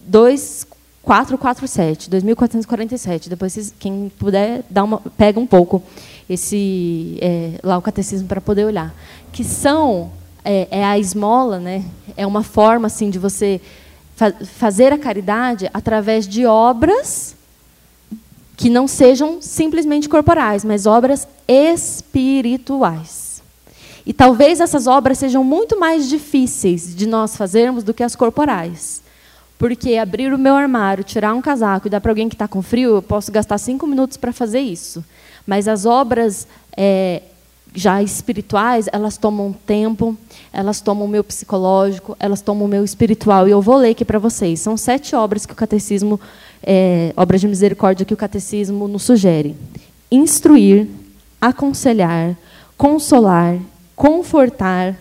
[0.00, 3.30] 2447, 2447.
[3.30, 5.80] Depois, quem puder, dá uma, pega um pouco
[6.28, 8.92] esse é, lá o Catecismo para poder olhar.
[9.32, 10.10] Que são
[10.44, 11.84] é, é, a esmola, né?
[12.16, 13.60] É uma forma assim de você
[14.16, 17.36] fa fazer a caridade através de obras
[18.62, 23.42] que não sejam simplesmente corporais, mas obras espirituais.
[24.06, 29.02] E talvez essas obras sejam muito mais difíceis de nós fazermos do que as corporais.
[29.58, 32.62] Porque abrir o meu armário, tirar um casaco e dar para alguém que está com
[32.62, 35.04] frio, eu posso gastar cinco minutos para fazer isso.
[35.44, 36.46] Mas as obras
[36.76, 37.20] é,
[37.74, 40.16] já espirituais, elas tomam tempo,
[40.52, 43.48] elas tomam o meu psicológico, elas tomam o meu espiritual.
[43.48, 44.60] E eu vou ler aqui para vocês.
[44.60, 46.20] São sete obras que o catecismo,
[46.62, 49.56] é, obras de misericórdia que o catecismo nos sugere:
[50.10, 50.86] instruir,
[51.40, 52.36] aconselhar,
[52.76, 53.58] consolar,
[53.96, 54.96] confortar,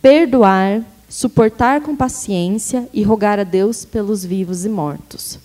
[0.00, 5.38] perdoar, suportar com paciência e rogar a Deus pelos vivos e mortos.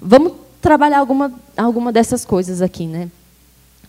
[0.00, 3.10] Vamos trabalhar alguma, alguma dessas coisas aqui, né?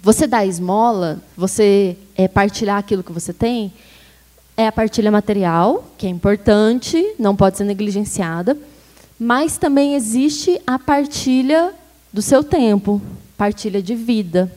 [0.02, 3.74] Você dá esmola, você é, partilhar aquilo que você tem,
[4.56, 8.58] é a partilha material, que é importante, não pode ser negligenciada,
[9.20, 11.74] mas também existe a partilha
[12.12, 13.02] do seu tempo,
[13.38, 14.52] partilha de vida,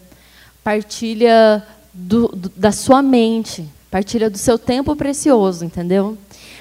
[0.63, 6.17] partilha do, do, da sua mente, partilha do seu tempo precioso, entendeu?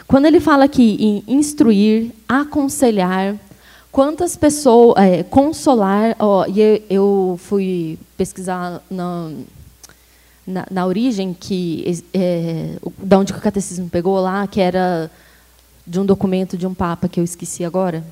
[0.08, 3.36] Quando ele fala aqui em instruir, aconselhar,
[3.92, 6.16] quantas pessoas, é, consolar,
[6.48, 9.32] e eu, eu fui pesquisar na,
[10.48, 15.12] na, na origem que é, da onde o catecismo pegou lá, que era
[15.86, 18.04] de um documento de um papa que eu esqueci agora,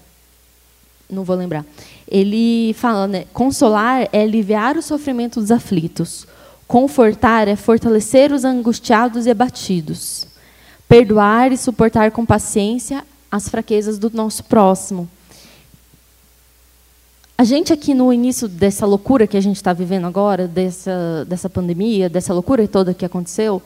[1.09, 1.65] não vou lembrar.
[2.07, 6.27] Ele fala, né, consolar é aliviar o sofrimento dos aflitos,
[6.67, 10.27] confortar é fortalecer os angustiados e abatidos,
[10.89, 15.07] perdoar e suportar com paciência as fraquezas do nosso próximo
[17.39, 21.49] a gente aqui no início dessa loucura que a gente está vivendo agora, dessa, dessa
[21.49, 23.62] pandemia, dessa loucura toda que aconteceu,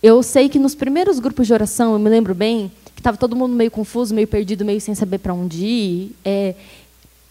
[0.00, 3.34] eu sei que nos primeiros grupos de oração, eu me lembro bem, que estava todo
[3.34, 6.16] mundo meio confuso, meio perdido, meio sem saber para onde ir.
[6.24, 6.54] É,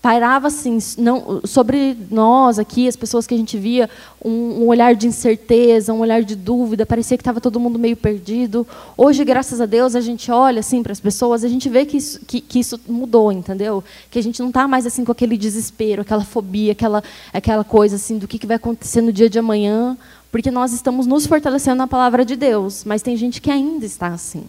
[0.02, 3.88] pairava assim, não, sobre nós aqui, as pessoas que a gente via,
[4.24, 7.96] um, um olhar de incerteza, um olhar de dúvida, parecia que estava todo mundo meio
[7.96, 8.66] perdido.
[8.98, 11.98] Hoje, graças a Deus, a gente olha assim para as pessoas, a gente vê que
[11.98, 13.84] isso, que, que isso mudou, entendeu?
[14.10, 17.98] Que a gente não está mais assim com aquele desespero, aquela fobia, aquela, aquela coisa
[17.98, 19.96] assim do que, que vai acontecer no dia de amanhã,
[20.32, 24.08] porque nós estamos nos fortalecendo na palavra de Deus, mas tem gente que ainda está
[24.08, 24.46] assim.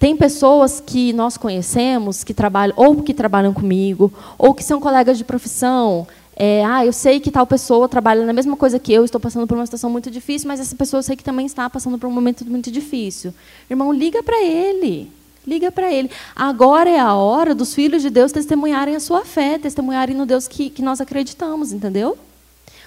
[0.00, 5.18] Tem pessoas que nós conhecemos que trabalham ou que trabalham comigo ou que são colegas
[5.18, 6.08] de profissão.
[6.34, 9.46] É, ah, eu sei que tal pessoa trabalha na mesma coisa que eu, estou passando
[9.46, 12.06] por uma situação muito difícil, mas essa pessoa eu sei que também está passando por
[12.06, 13.34] um momento muito difícil.
[13.68, 15.12] Irmão, liga para ele.
[15.46, 16.10] Liga para ele.
[16.34, 20.48] Agora é a hora dos filhos de Deus testemunharem a sua fé, testemunharem no Deus
[20.48, 22.16] que, que nós acreditamos, entendeu?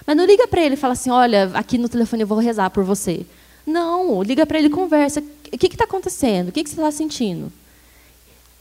[0.04, 2.70] Mas não liga para ele e fala assim: olha, aqui no telefone eu vou rezar
[2.70, 3.24] por você.
[3.64, 5.22] Não, liga para ele e conversa.
[5.54, 6.48] O que está acontecendo?
[6.48, 7.52] O que, que você está sentindo?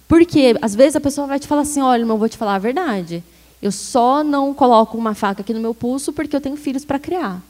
[0.08, 2.60] Porque, às vezes, a pessoa vai te falar assim: olha, irmão, vou te falar a
[2.60, 3.24] verdade.
[3.62, 7.00] Eu só não coloco uma faca aqui no meu pulso porque eu tenho filhos para
[7.00, 7.42] criar.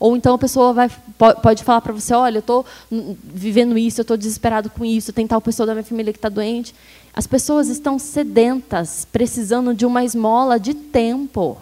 [0.00, 0.90] Ou então a pessoa vai,
[1.42, 5.26] pode falar para você: olha, eu estou vivendo isso, eu estou desesperado com isso, tem
[5.26, 6.74] tal pessoa da minha família que está doente.
[7.12, 11.58] As pessoas estão sedentas, precisando de uma esmola de tempo.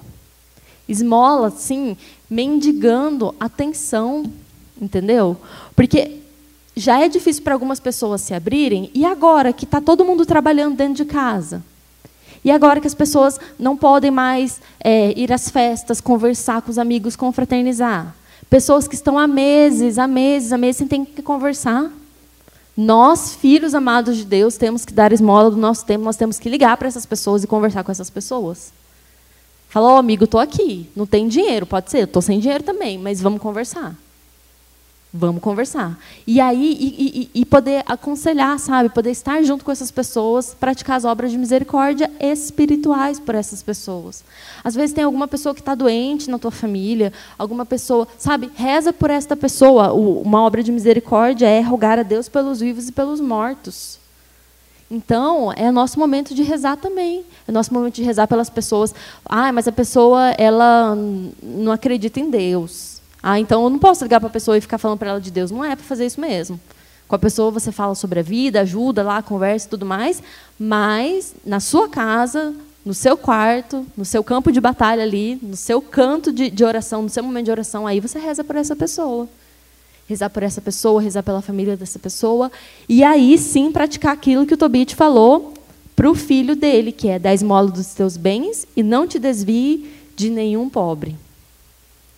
[0.89, 1.97] Esmola, sim,
[2.31, 4.25] mendigando atenção.
[4.81, 5.37] Entendeu?
[5.75, 6.18] Porque
[6.79, 10.77] já é difícil para algumas pessoas se abrirem, e agora que está todo mundo trabalhando
[10.77, 11.63] dentro de casa?
[12.45, 16.79] E agora que as pessoas não podem mais é, ir às festas, conversar com os
[16.79, 18.15] amigos, confraternizar?
[18.49, 21.91] Pessoas que estão há meses, há meses, há meses sem ter que conversar.
[22.77, 26.49] Nós, filhos amados de Deus, temos que dar esmola do nosso tempo, nós temos que
[26.49, 28.73] ligar para essas pessoas e conversar com essas pessoas.
[29.69, 33.21] Falar, oh, amigo, estou aqui, não tem dinheiro, pode ser, estou sem dinheiro também, mas
[33.21, 33.95] vamos conversar.
[35.13, 35.99] Vamos conversar.
[36.27, 38.91] E aí, e, e, e, poder aconselhar, sabe?
[38.91, 44.23] Poder estar junto com essas pessoas, praticar as obras de misericórdia espirituais por essas pessoas.
[44.63, 48.51] Às vezes tem alguma pessoa que está doente na tua família, alguma pessoa, sabe?
[48.55, 49.95] Reza por esta pessoa.
[49.95, 53.99] uma obra de misericórdia é rogar a Deus pelos vivos e pelos mortos.
[54.91, 57.25] Então, é nosso momento de rezar também.
[57.47, 58.95] É nosso momento de rezar pelas pessoas.
[59.25, 60.95] Ah, mas a pessoa, ela
[61.43, 62.98] não acredita em Deus.
[63.23, 65.31] Ah, então eu não posso ligar para a pessoa e ficar falando para ela de
[65.31, 65.51] Deus.
[65.51, 66.61] Não é para fazer isso mesmo.
[67.09, 70.23] Com a pessoa você fala sobre a vida, ajuda lá, conversa e tudo mais,
[70.59, 72.55] mas na sua casa,
[72.85, 77.03] no seu quarto, no seu campo de batalha ali, no seu canto de, de oração,
[77.03, 79.27] no seu momento de oração, aí você reza por essa pessoa.
[80.07, 82.51] Rezar por essa pessoa, rezar pela família dessa pessoa.
[82.89, 85.55] E aí sim praticar aquilo que o Tobit falou
[85.95, 89.91] para o filho dele, que é dar esmola dos teus bens e não te desvie
[90.17, 91.17] de nenhum pobre.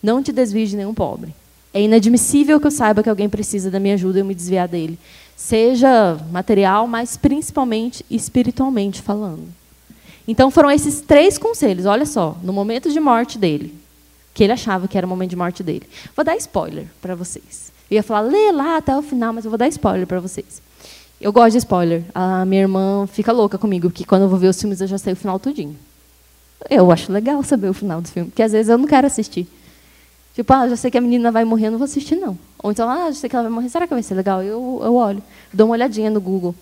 [0.01, 1.33] Não te desvie de nenhum pobre.
[1.73, 4.67] É inadmissível que eu saiba que alguém precisa da minha ajuda e eu me desviar
[4.67, 4.99] dele.
[5.35, 9.47] Seja material, mas principalmente espiritualmente falando.
[10.27, 13.73] Então foram esses três conselhos, olha só, no momento de morte dele,
[14.33, 15.87] que ele achava que era o momento de morte dele.
[16.15, 17.71] Vou dar spoiler para vocês.
[17.89, 20.61] Eu ia falar, lê lá até o final, mas eu vou dar spoiler para vocês.
[21.19, 22.03] Eu gosto de spoiler.
[22.13, 24.97] A minha irmã fica louca comigo, porque quando eu vou ver os filmes eu já
[24.97, 25.75] sei o final tudinho.
[26.69, 29.47] Eu acho legal saber o final do filme, porque às vezes eu não quero assistir.
[30.33, 32.37] Tipo, ah, já sei que a menina vai morrer, não vou assistir, não.
[32.63, 34.41] Ou então, ah, já sei que ela vai morrer, será que vai ser legal?
[34.41, 35.21] Eu, eu olho,
[35.53, 36.55] dou uma olhadinha no Google.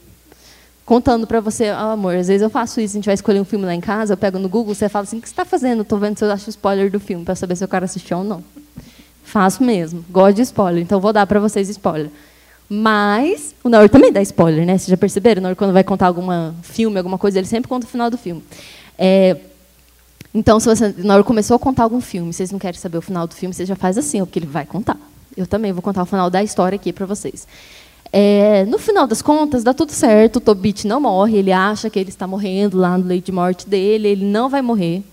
[0.85, 3.45] Contando para você, ah, amor, às vezes eu faço isso, a gente vai escolher um
[3.45, 5.45] filme lá em casa, eu pego no Google, você fala assim, o que você está
[5.45, 5.83] fazendo?
[5.83, 8.23] Estou vendo se eu acho spoiler do filme, para saber se eu quero assistir ou
[8.23, 8.43] não.
[9.23, 12.09] Faço mesmo, gosto de spoiler, então vou dar para vocês spoiler.
[12.67, 14.77] Mas o Naur também dá spoiler, né?
[14.77, 15.39] Vocês já perceberam?
[15.39, 16.27] O Naur, quando vai contar algum
[16.63, 18.43] filme, alguma coisa, ele sempre conta o final do filme.
[18.97, 19.37] É,
[20.33, 23.01] então, se você, na hora começou a contar algum filme, vocês não querem saber o
[23.01, 24.97] final do filme, você já faz assim, porque ele vai contar.
[25.35, 27.47] Eu também vou contar o final da história aqui para vocês.
[28.11, 31.99] É, no final das contas, dá tudo certo, o Tobit não morre, ele acha que
[31.99, 35.03] ele está morrendo lá no leito de morte dele, ele não vai morrer.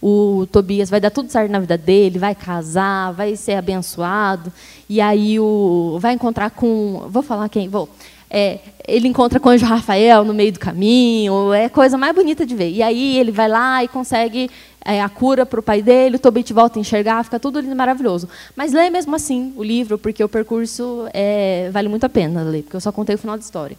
[0.00, 4.52] O Tobias vai dar tudo certo na vida dele, vai casar, vai ser abençoado,
[4.88, 7.06] e aí o, vai encontrar com.
[7.08, 7.68] Vou falar quem?
[7.68, 7.88] Vou.
[8.30, 12.44] É, ele encontra com o anjo Rafael no meio do caminho, é coisa mais bonita
[12.44, 12.70] de ver.
[12.70, 14.50] E aí ele vai lá e consegue
[14.84, 17.74] é, a cura para o pai dele, o Tobit volta a enxergar, fica tudo lindo
[17.74, 18.28] maravilhoso.
[18.54, 22.62] Mas lê mesmo assim o livro, porque o percurso é, vale muito a pena ler,
[22.62, 23.76] porque eu só contei o final da história.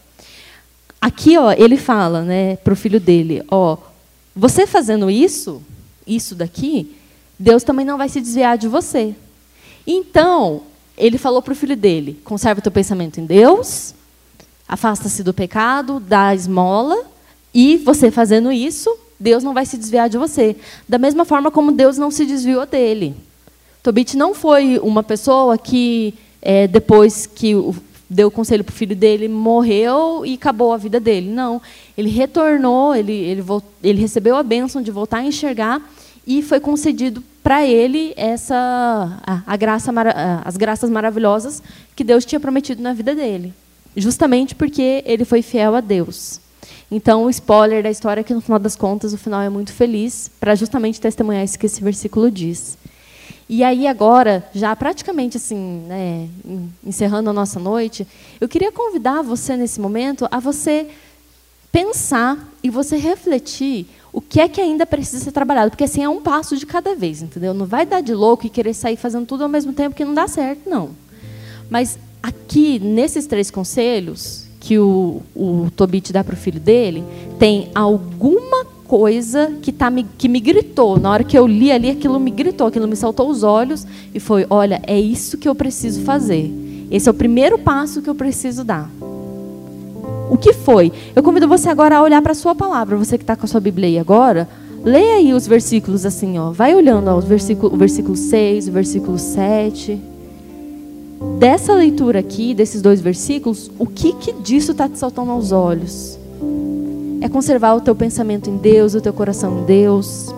[0.99, 3.77] Aqui, ó, ele fala né, para o filho dele, ó,
[4.35, 5.61] você fazendo isso,
[6.07, 6.95] isso daqui,
[7.37, 9.13] Deus também não vai se desviar de você.
[9.85, 10.63] Então,
[10.97, 13.93] ele falou para o filho dele, conserva o teu pensamento em Deus,
[14.67, 17.05] Afasta-se do pecado, dá esmola,
[17.53, 20.55] e você fazendo isso, Deus não vai se desviar de você.
[20.89, 23.15] Da mesma forma como Deus não se desviou dele.
[23.81, 27.53] Tobit não foi uma pessoa que, é, depois que
[28.09, 31.29] deu conselho para o filho dele, morreu e acabou a vida dele.
[31.29, 31.61] Não.
[31.97, 33.43] Ele retornou, ele, ele,
[33.83, 35.81] ele recebeu a bênção de voltar a enxergar
[36.25, 39.93] e foi concedido para ele essa a, a graça,
[40.43, 41.61] as graças maravilhosas
[41.95, 43.53] que Deus tinha prometido na vida dele
[43.95, 46.39] justamente porque ele foi fiel a Deus.
[46.89, 49.73] Então, o spoiler da história é que, no final das contas, o final é muito
[49.73, 52.77] feliz, para justamente testemunhar isso que esse versículo diz.
[53.49, 56.27] E aí, agora, já praticamente assim, né,
[56.83, 58.07] encerrando a nossa noite,
[58.39, 60.87] eu queria convidar você, nesse momento, a você
[61.71, 65.71] pensar e você refletir o que é que ainda precisa ser trabalhado.
[65.71, 67.53] Porque, assim, é um passo de cada vez, entendeu?
[67.53, 70.13] Não vai dar de louco e querer sair fazendo tudo ao mesmo tempo que não
[70.13, 70.91] dá certo, não.
[71.69, 77.03] Mas aqui, nesses três conselhos que o, o Tobit dá para o filho dele,
[77.37, 80.99] tem alguma coisa que, tá, me, que me gritou.
[80.99, 84.19] Na hora que eu li ali, aquilo me gritou, aquilo me saltou os olhos e
[84.19, 86.51] foi: olha, é isso que eu preciso fazer.
[86.89, 88.89] Esse é o primeiro passo que eu preciso dar.
[90.27, 90.91] O que foi?
[91.15, 92.97] Eu convido você agora a olhar para a sua palavra.
[92.97, 94.49] Você que está com a sua Bíblia aí agora,
[94.83, 96.49] leia aí os versículos assim, ó.
[96.49, 100.14] Vai olhando ó, o, versículo, o versículo 6, o versículo 7
[101.39, 106.17] dessa leitura aqui, desses dois versículos, o que, que disso está te saltando aos olhos?
[107.21, 110.33] É conservar o teu pensamento em Deus, o teu coração em Deus.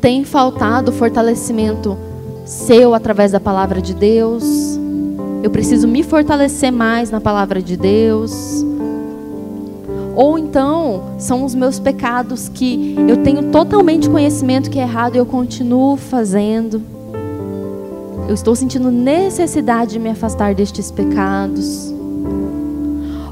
[0.00, 1.96] Tem faltado fortalecimento
[2.44, 4.44] seu através da palavra de Deus.
[5.42, 8.64] Eu preciso me fortalecer mais na palavra de Deus.
[10.14, 15.18] Ou então, são os meus pecados que eu tenho totalmente conhecimento que é errado e
[15.18, 16.82] eu continuo fazendo.
[18.28, 21.92] Eu estou sentindo necessidade de me afastar destes pecados.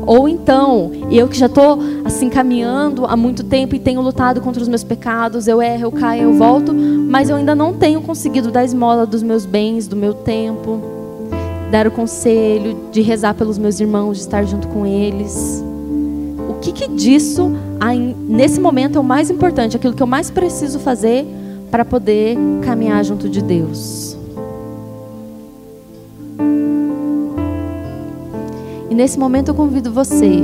[0.07, 4.61] Ou então, eu que já estou assim caminhando há muito tempo e tenho lutado contra
[4.61, 8.51] os meus pecados, eu erro, eu caio, eu volto, mas eu ainda não tenho conseguido
[8.51, 10.81] dar esmola dos meus bens, do meu tempo,
[11.71, 15.63] dar o conselho, de rezar pelos meus irmãos, de estar junto com eles.
[16.49, 17.53] O que, que disso,
[18.27, 21.25] nesse momento, é o mais importante, aquilo que eu mais preciso fazer
[21.71, 24.10] para poder caminhar junto de Deus?
[29.01, 30.43] Nesse momento eu convido você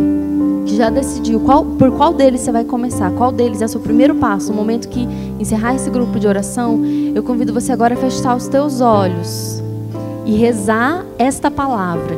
[0.64, 3.80] que já decidiu qual, por qual deles você vai começar, qual deles é o seu
[3.80, 5.07] primeiro passo, no momento que
[5.38, 6.80] encerrar esse grupo de oração,
[7.14, 9.62] eu convido você agora a fechar os teus olhos
[10.24, 12.16] e rezar esta palavra.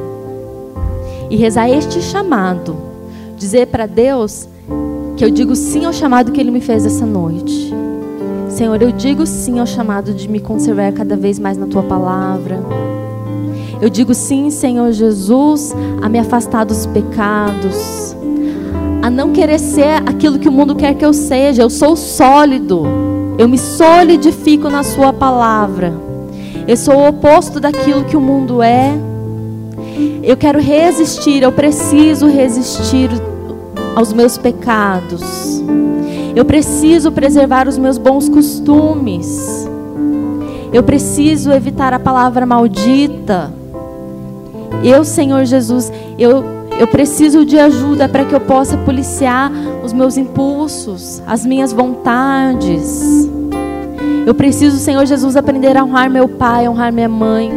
[1.28, 2.76] E rezar este chamado.
[3.36, 4.48] Dizer para Deus
[5.16, 7.74] que eu digo sim ao chamado que Ele me fez essa noite.
[8.48, 12.62] Senhor, eu digo sim ao chamado de me conservar cada vez mais na Tua palavra
[13.80, 18.16] eu digo sim, Senhor Jesus, a me afastar dos pecados,
[19.02, 21.62] a não querer ser aquilo que o mundo quer que eu seja.
[21.62, 22.84] Eu sou sólido,
[23.38, 25.94] eu me solidifico na Sua palavra.
[26.66, 28.92] Eu sou o oposto daquilo que o mundo é.
[30.22, 33.08] Eu quero resistir, eu preciso resistir
[33.94, 35.62] aos meus pecados.
[36.36, 39.68] Eu preciso preservar os meus bons costumes.
[40.72, 43.57] Eu preciso evitar a palavra maldita.
[44.82, 46.44] Eu, Senhor Jesus, eu,
[46.78, 49.50] eu preciso de ajuda para que eu possa policiar
[49.84, 53.28] os meus impulsos, as minhas vontades.
[54.26, 57.50] Eu preciso, Senhor Jesus, aprender a honrar meu pai, honrar minha mãe.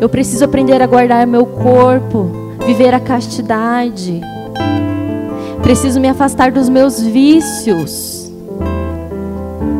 [0.00, 2.30] Eu preciso aprender a guardar meu corpo,
[2.66, 4.20] viver a castidade.
[5.62, 8.25] Preciso me afastar dos meus vícios.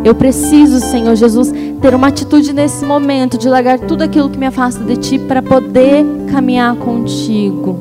[0.06, 4.46] Eu preciso, Senhor Jesus, ter uma atitude nesse momento de largar tudo aquilo que me
[4.46, 7.76] afasta de Ti para poder caminhar contigo.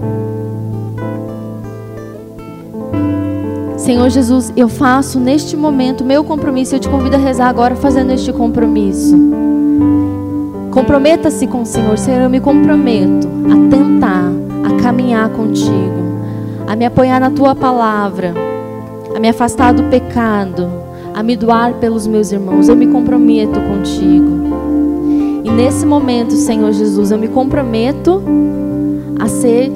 [3.78, 6.74] Senhor Jesus, eu faço neste momento meu compromisso.
[6.74, 9.16] Eu te convido a rezar agora fazendo este compromisso.
[10.72, 11.96] Comprometa-se com o Senhor.
[11.96, 14.32] Senhor, eu me comprometo a tentar,
[14.64, 16.18] a caminhar contigo,
[16.66, 18.34] a me apoiar na tua palavra,
[19.16, 20.85] a me afastar do pecado,
[21.16, 22.68] a me doar pelos meus irmãos.
[22.68, 24.36] Eu me comprometo contigo.
[25.46, 28.22] E nesse momento, Senhor Jesus, eu me comprometo
[29.18, 29.72] a ser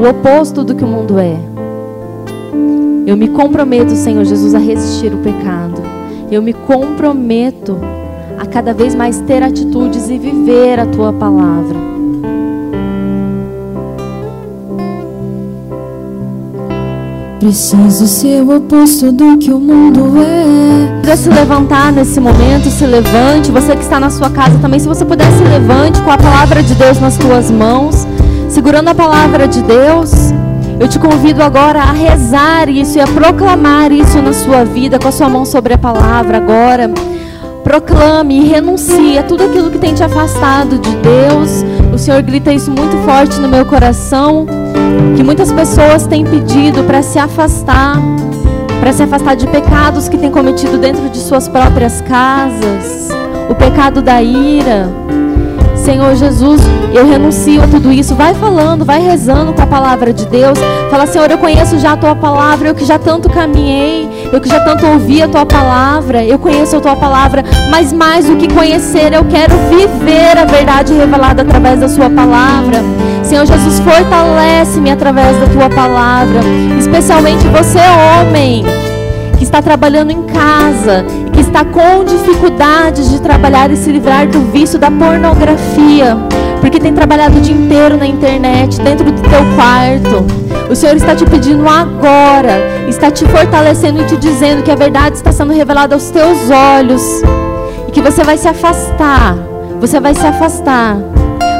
[0.00, 1.36] o oposto do que o mundo é.
[3.06, 5.80] Eu me comprometo, Senhor Jesus, a resistir o pecado.
[6.32, 7.78] Eu me comprometo
[8.36, 11.78] a cada vez mais ter atitudes e viver a tua palavra.
[17.40, 21.00] Preciso ser o oposto do que o mundo é.
[21.00, 23.50] Precisa se levantar nesse momento, se levante.
[23.50, 26.62] Você que está na sua casa também, se você puder, se levante com a palavra
[26.62, 28.06] de Deus nas tuas mãos,
[28.50, 30.12] segurando a palavra de Deus.
[30.78, 35.08] Eu te convido agora a rezar isso e a proclamar isso na sua vida, com
[35.08, 36.90] a sua mão sobre a palavra agora.
[37.64, 41.64] Proclame e renuncie a tudo aquilo que tem te afastado de Deus.
[41.90, 44.46] O Senhor grita isso muito forte no meu coração.
[45.20, 47.98] Que muitas pessoas têm pedido para se afastar,
[48.80, 53.10] para se afastar de pecados que têm cometido dentro de suas próprias casas.
[53.50, 54.88] O pecado da ira,
[55.76, 56.62] Senhor Jesus,
[56.94, 58.14] eu renuncio a tudo isso.
[58.14, 60.58] Vai falando, vai rezando com a palavra de Deus.
[60.90, 64.48] Fala, Senhor, eu conheço já a tua palavra, eu que já tanto caminhei, eu que
[64.48, 68.50] já tanto ouvi a tua palavra, eu conheço a tua palavra, mas mais do que
[68.50, 72.78] conhecer, eu quero viver a verdade revelada através da sua palavra.
[73.30, 76.40] Senhor Jesus, fortalece-me através da tua palavra,
[76.76, 77.78] especialmente você,
[78.18, 78.64] homem
[79.38, 84.40] que está trabalhando em casa que está com dificuldades de trabalhar e se livrar do
[84.50, 86.16] vício da pornografia,
[86.60, 90.26] porque tem trabalhado o dia inteiro na internet, dentro do teu quarto.
[90.68, 92.58] O Senhor está te pedindo agora,
[92.88, 97.22] está te fortalecendo e te dizendo que a verdade está sendo revelada aos teus olhos
[97.86, 99.36] e que você vai se afastar.
[99.80, 100.96] Você vai se afastar.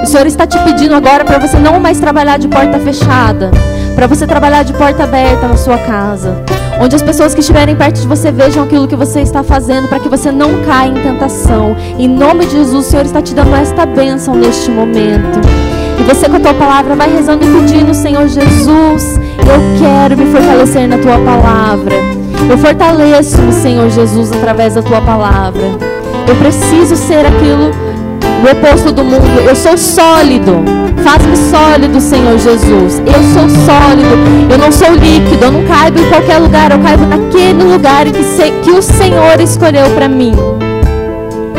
[0.03, 3.51] O Senhor está te pedindo agora para você não mais trabalhar de porta fechada,
[3.95, 6.43] para você trabalhar de porta aberta na sua casa.
[6.81, 10.01] Onde as pessoas que estiverem perto de você vejam aquilo que você está fazendo para
[10.01, 11.77] que você não caia em tentação.
[11.99, 15.39] Em nome de Jesus, o Senhor está te dando esta bênção neste momento.
[15.99, 20.33] E você com a tua palavra vai rezando e pedindo, Senhor Jesus, eu quero me
[20.33, 21.95] fortalecer na tua palavra.
[22.49, 25.61] Eu fortaleço, Senhor Jesus, através da tua palavra.
[26.27, 27.89] Eu preciso ser aquilo
[28.43, 29.26] o oposto do mundo.
[29.47, 30.64] Eu sou sólido.
[31.03, 33.01] Faz-me sólido, Senhor Jesus.
[33.01, 34.51] Eu sou sólido.
[34.51, 35.45] Eu não sou líquido.
[35.45, 36.70] Eu não caibo em qualquer lugar.
[36.70, 40.34] Eu caibo naquele lugar que, se, que o Senhor escolheu para mim.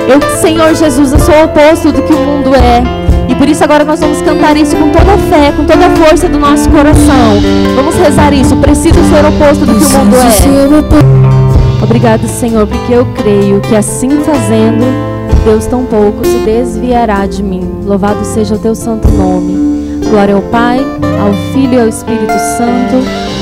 [0.08, 2.84] Eu, Senhor Jesus, eu sou o oposto do que o mundo é.
[3.30, 5.90] E por isso agora nós vamos cantar isso com toda a fé, com toda a
[5.96, 7.40] força do nosso coração.
[7.76, 8.56] Vamos rezar isso.
[8.58, 11.84] Preciso ser o oposto do que o mundo é.
[11.84, 15.11] Obrigado, Senhor, porque eu creio que assim fazendo
[15.44, 17.68] Deus tão pouco se desviará de mim.
[17.84, 20.06] Louvado seja o teu santo nome.
[20.10, 20.80] Glória ao Pai,
[21.20, 22.98] ao Filho e ao Espírito Santo,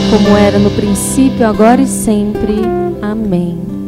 [0.10, 2.56] como era no princípio, agora e sempre.
[3.02, 3.79] Amém.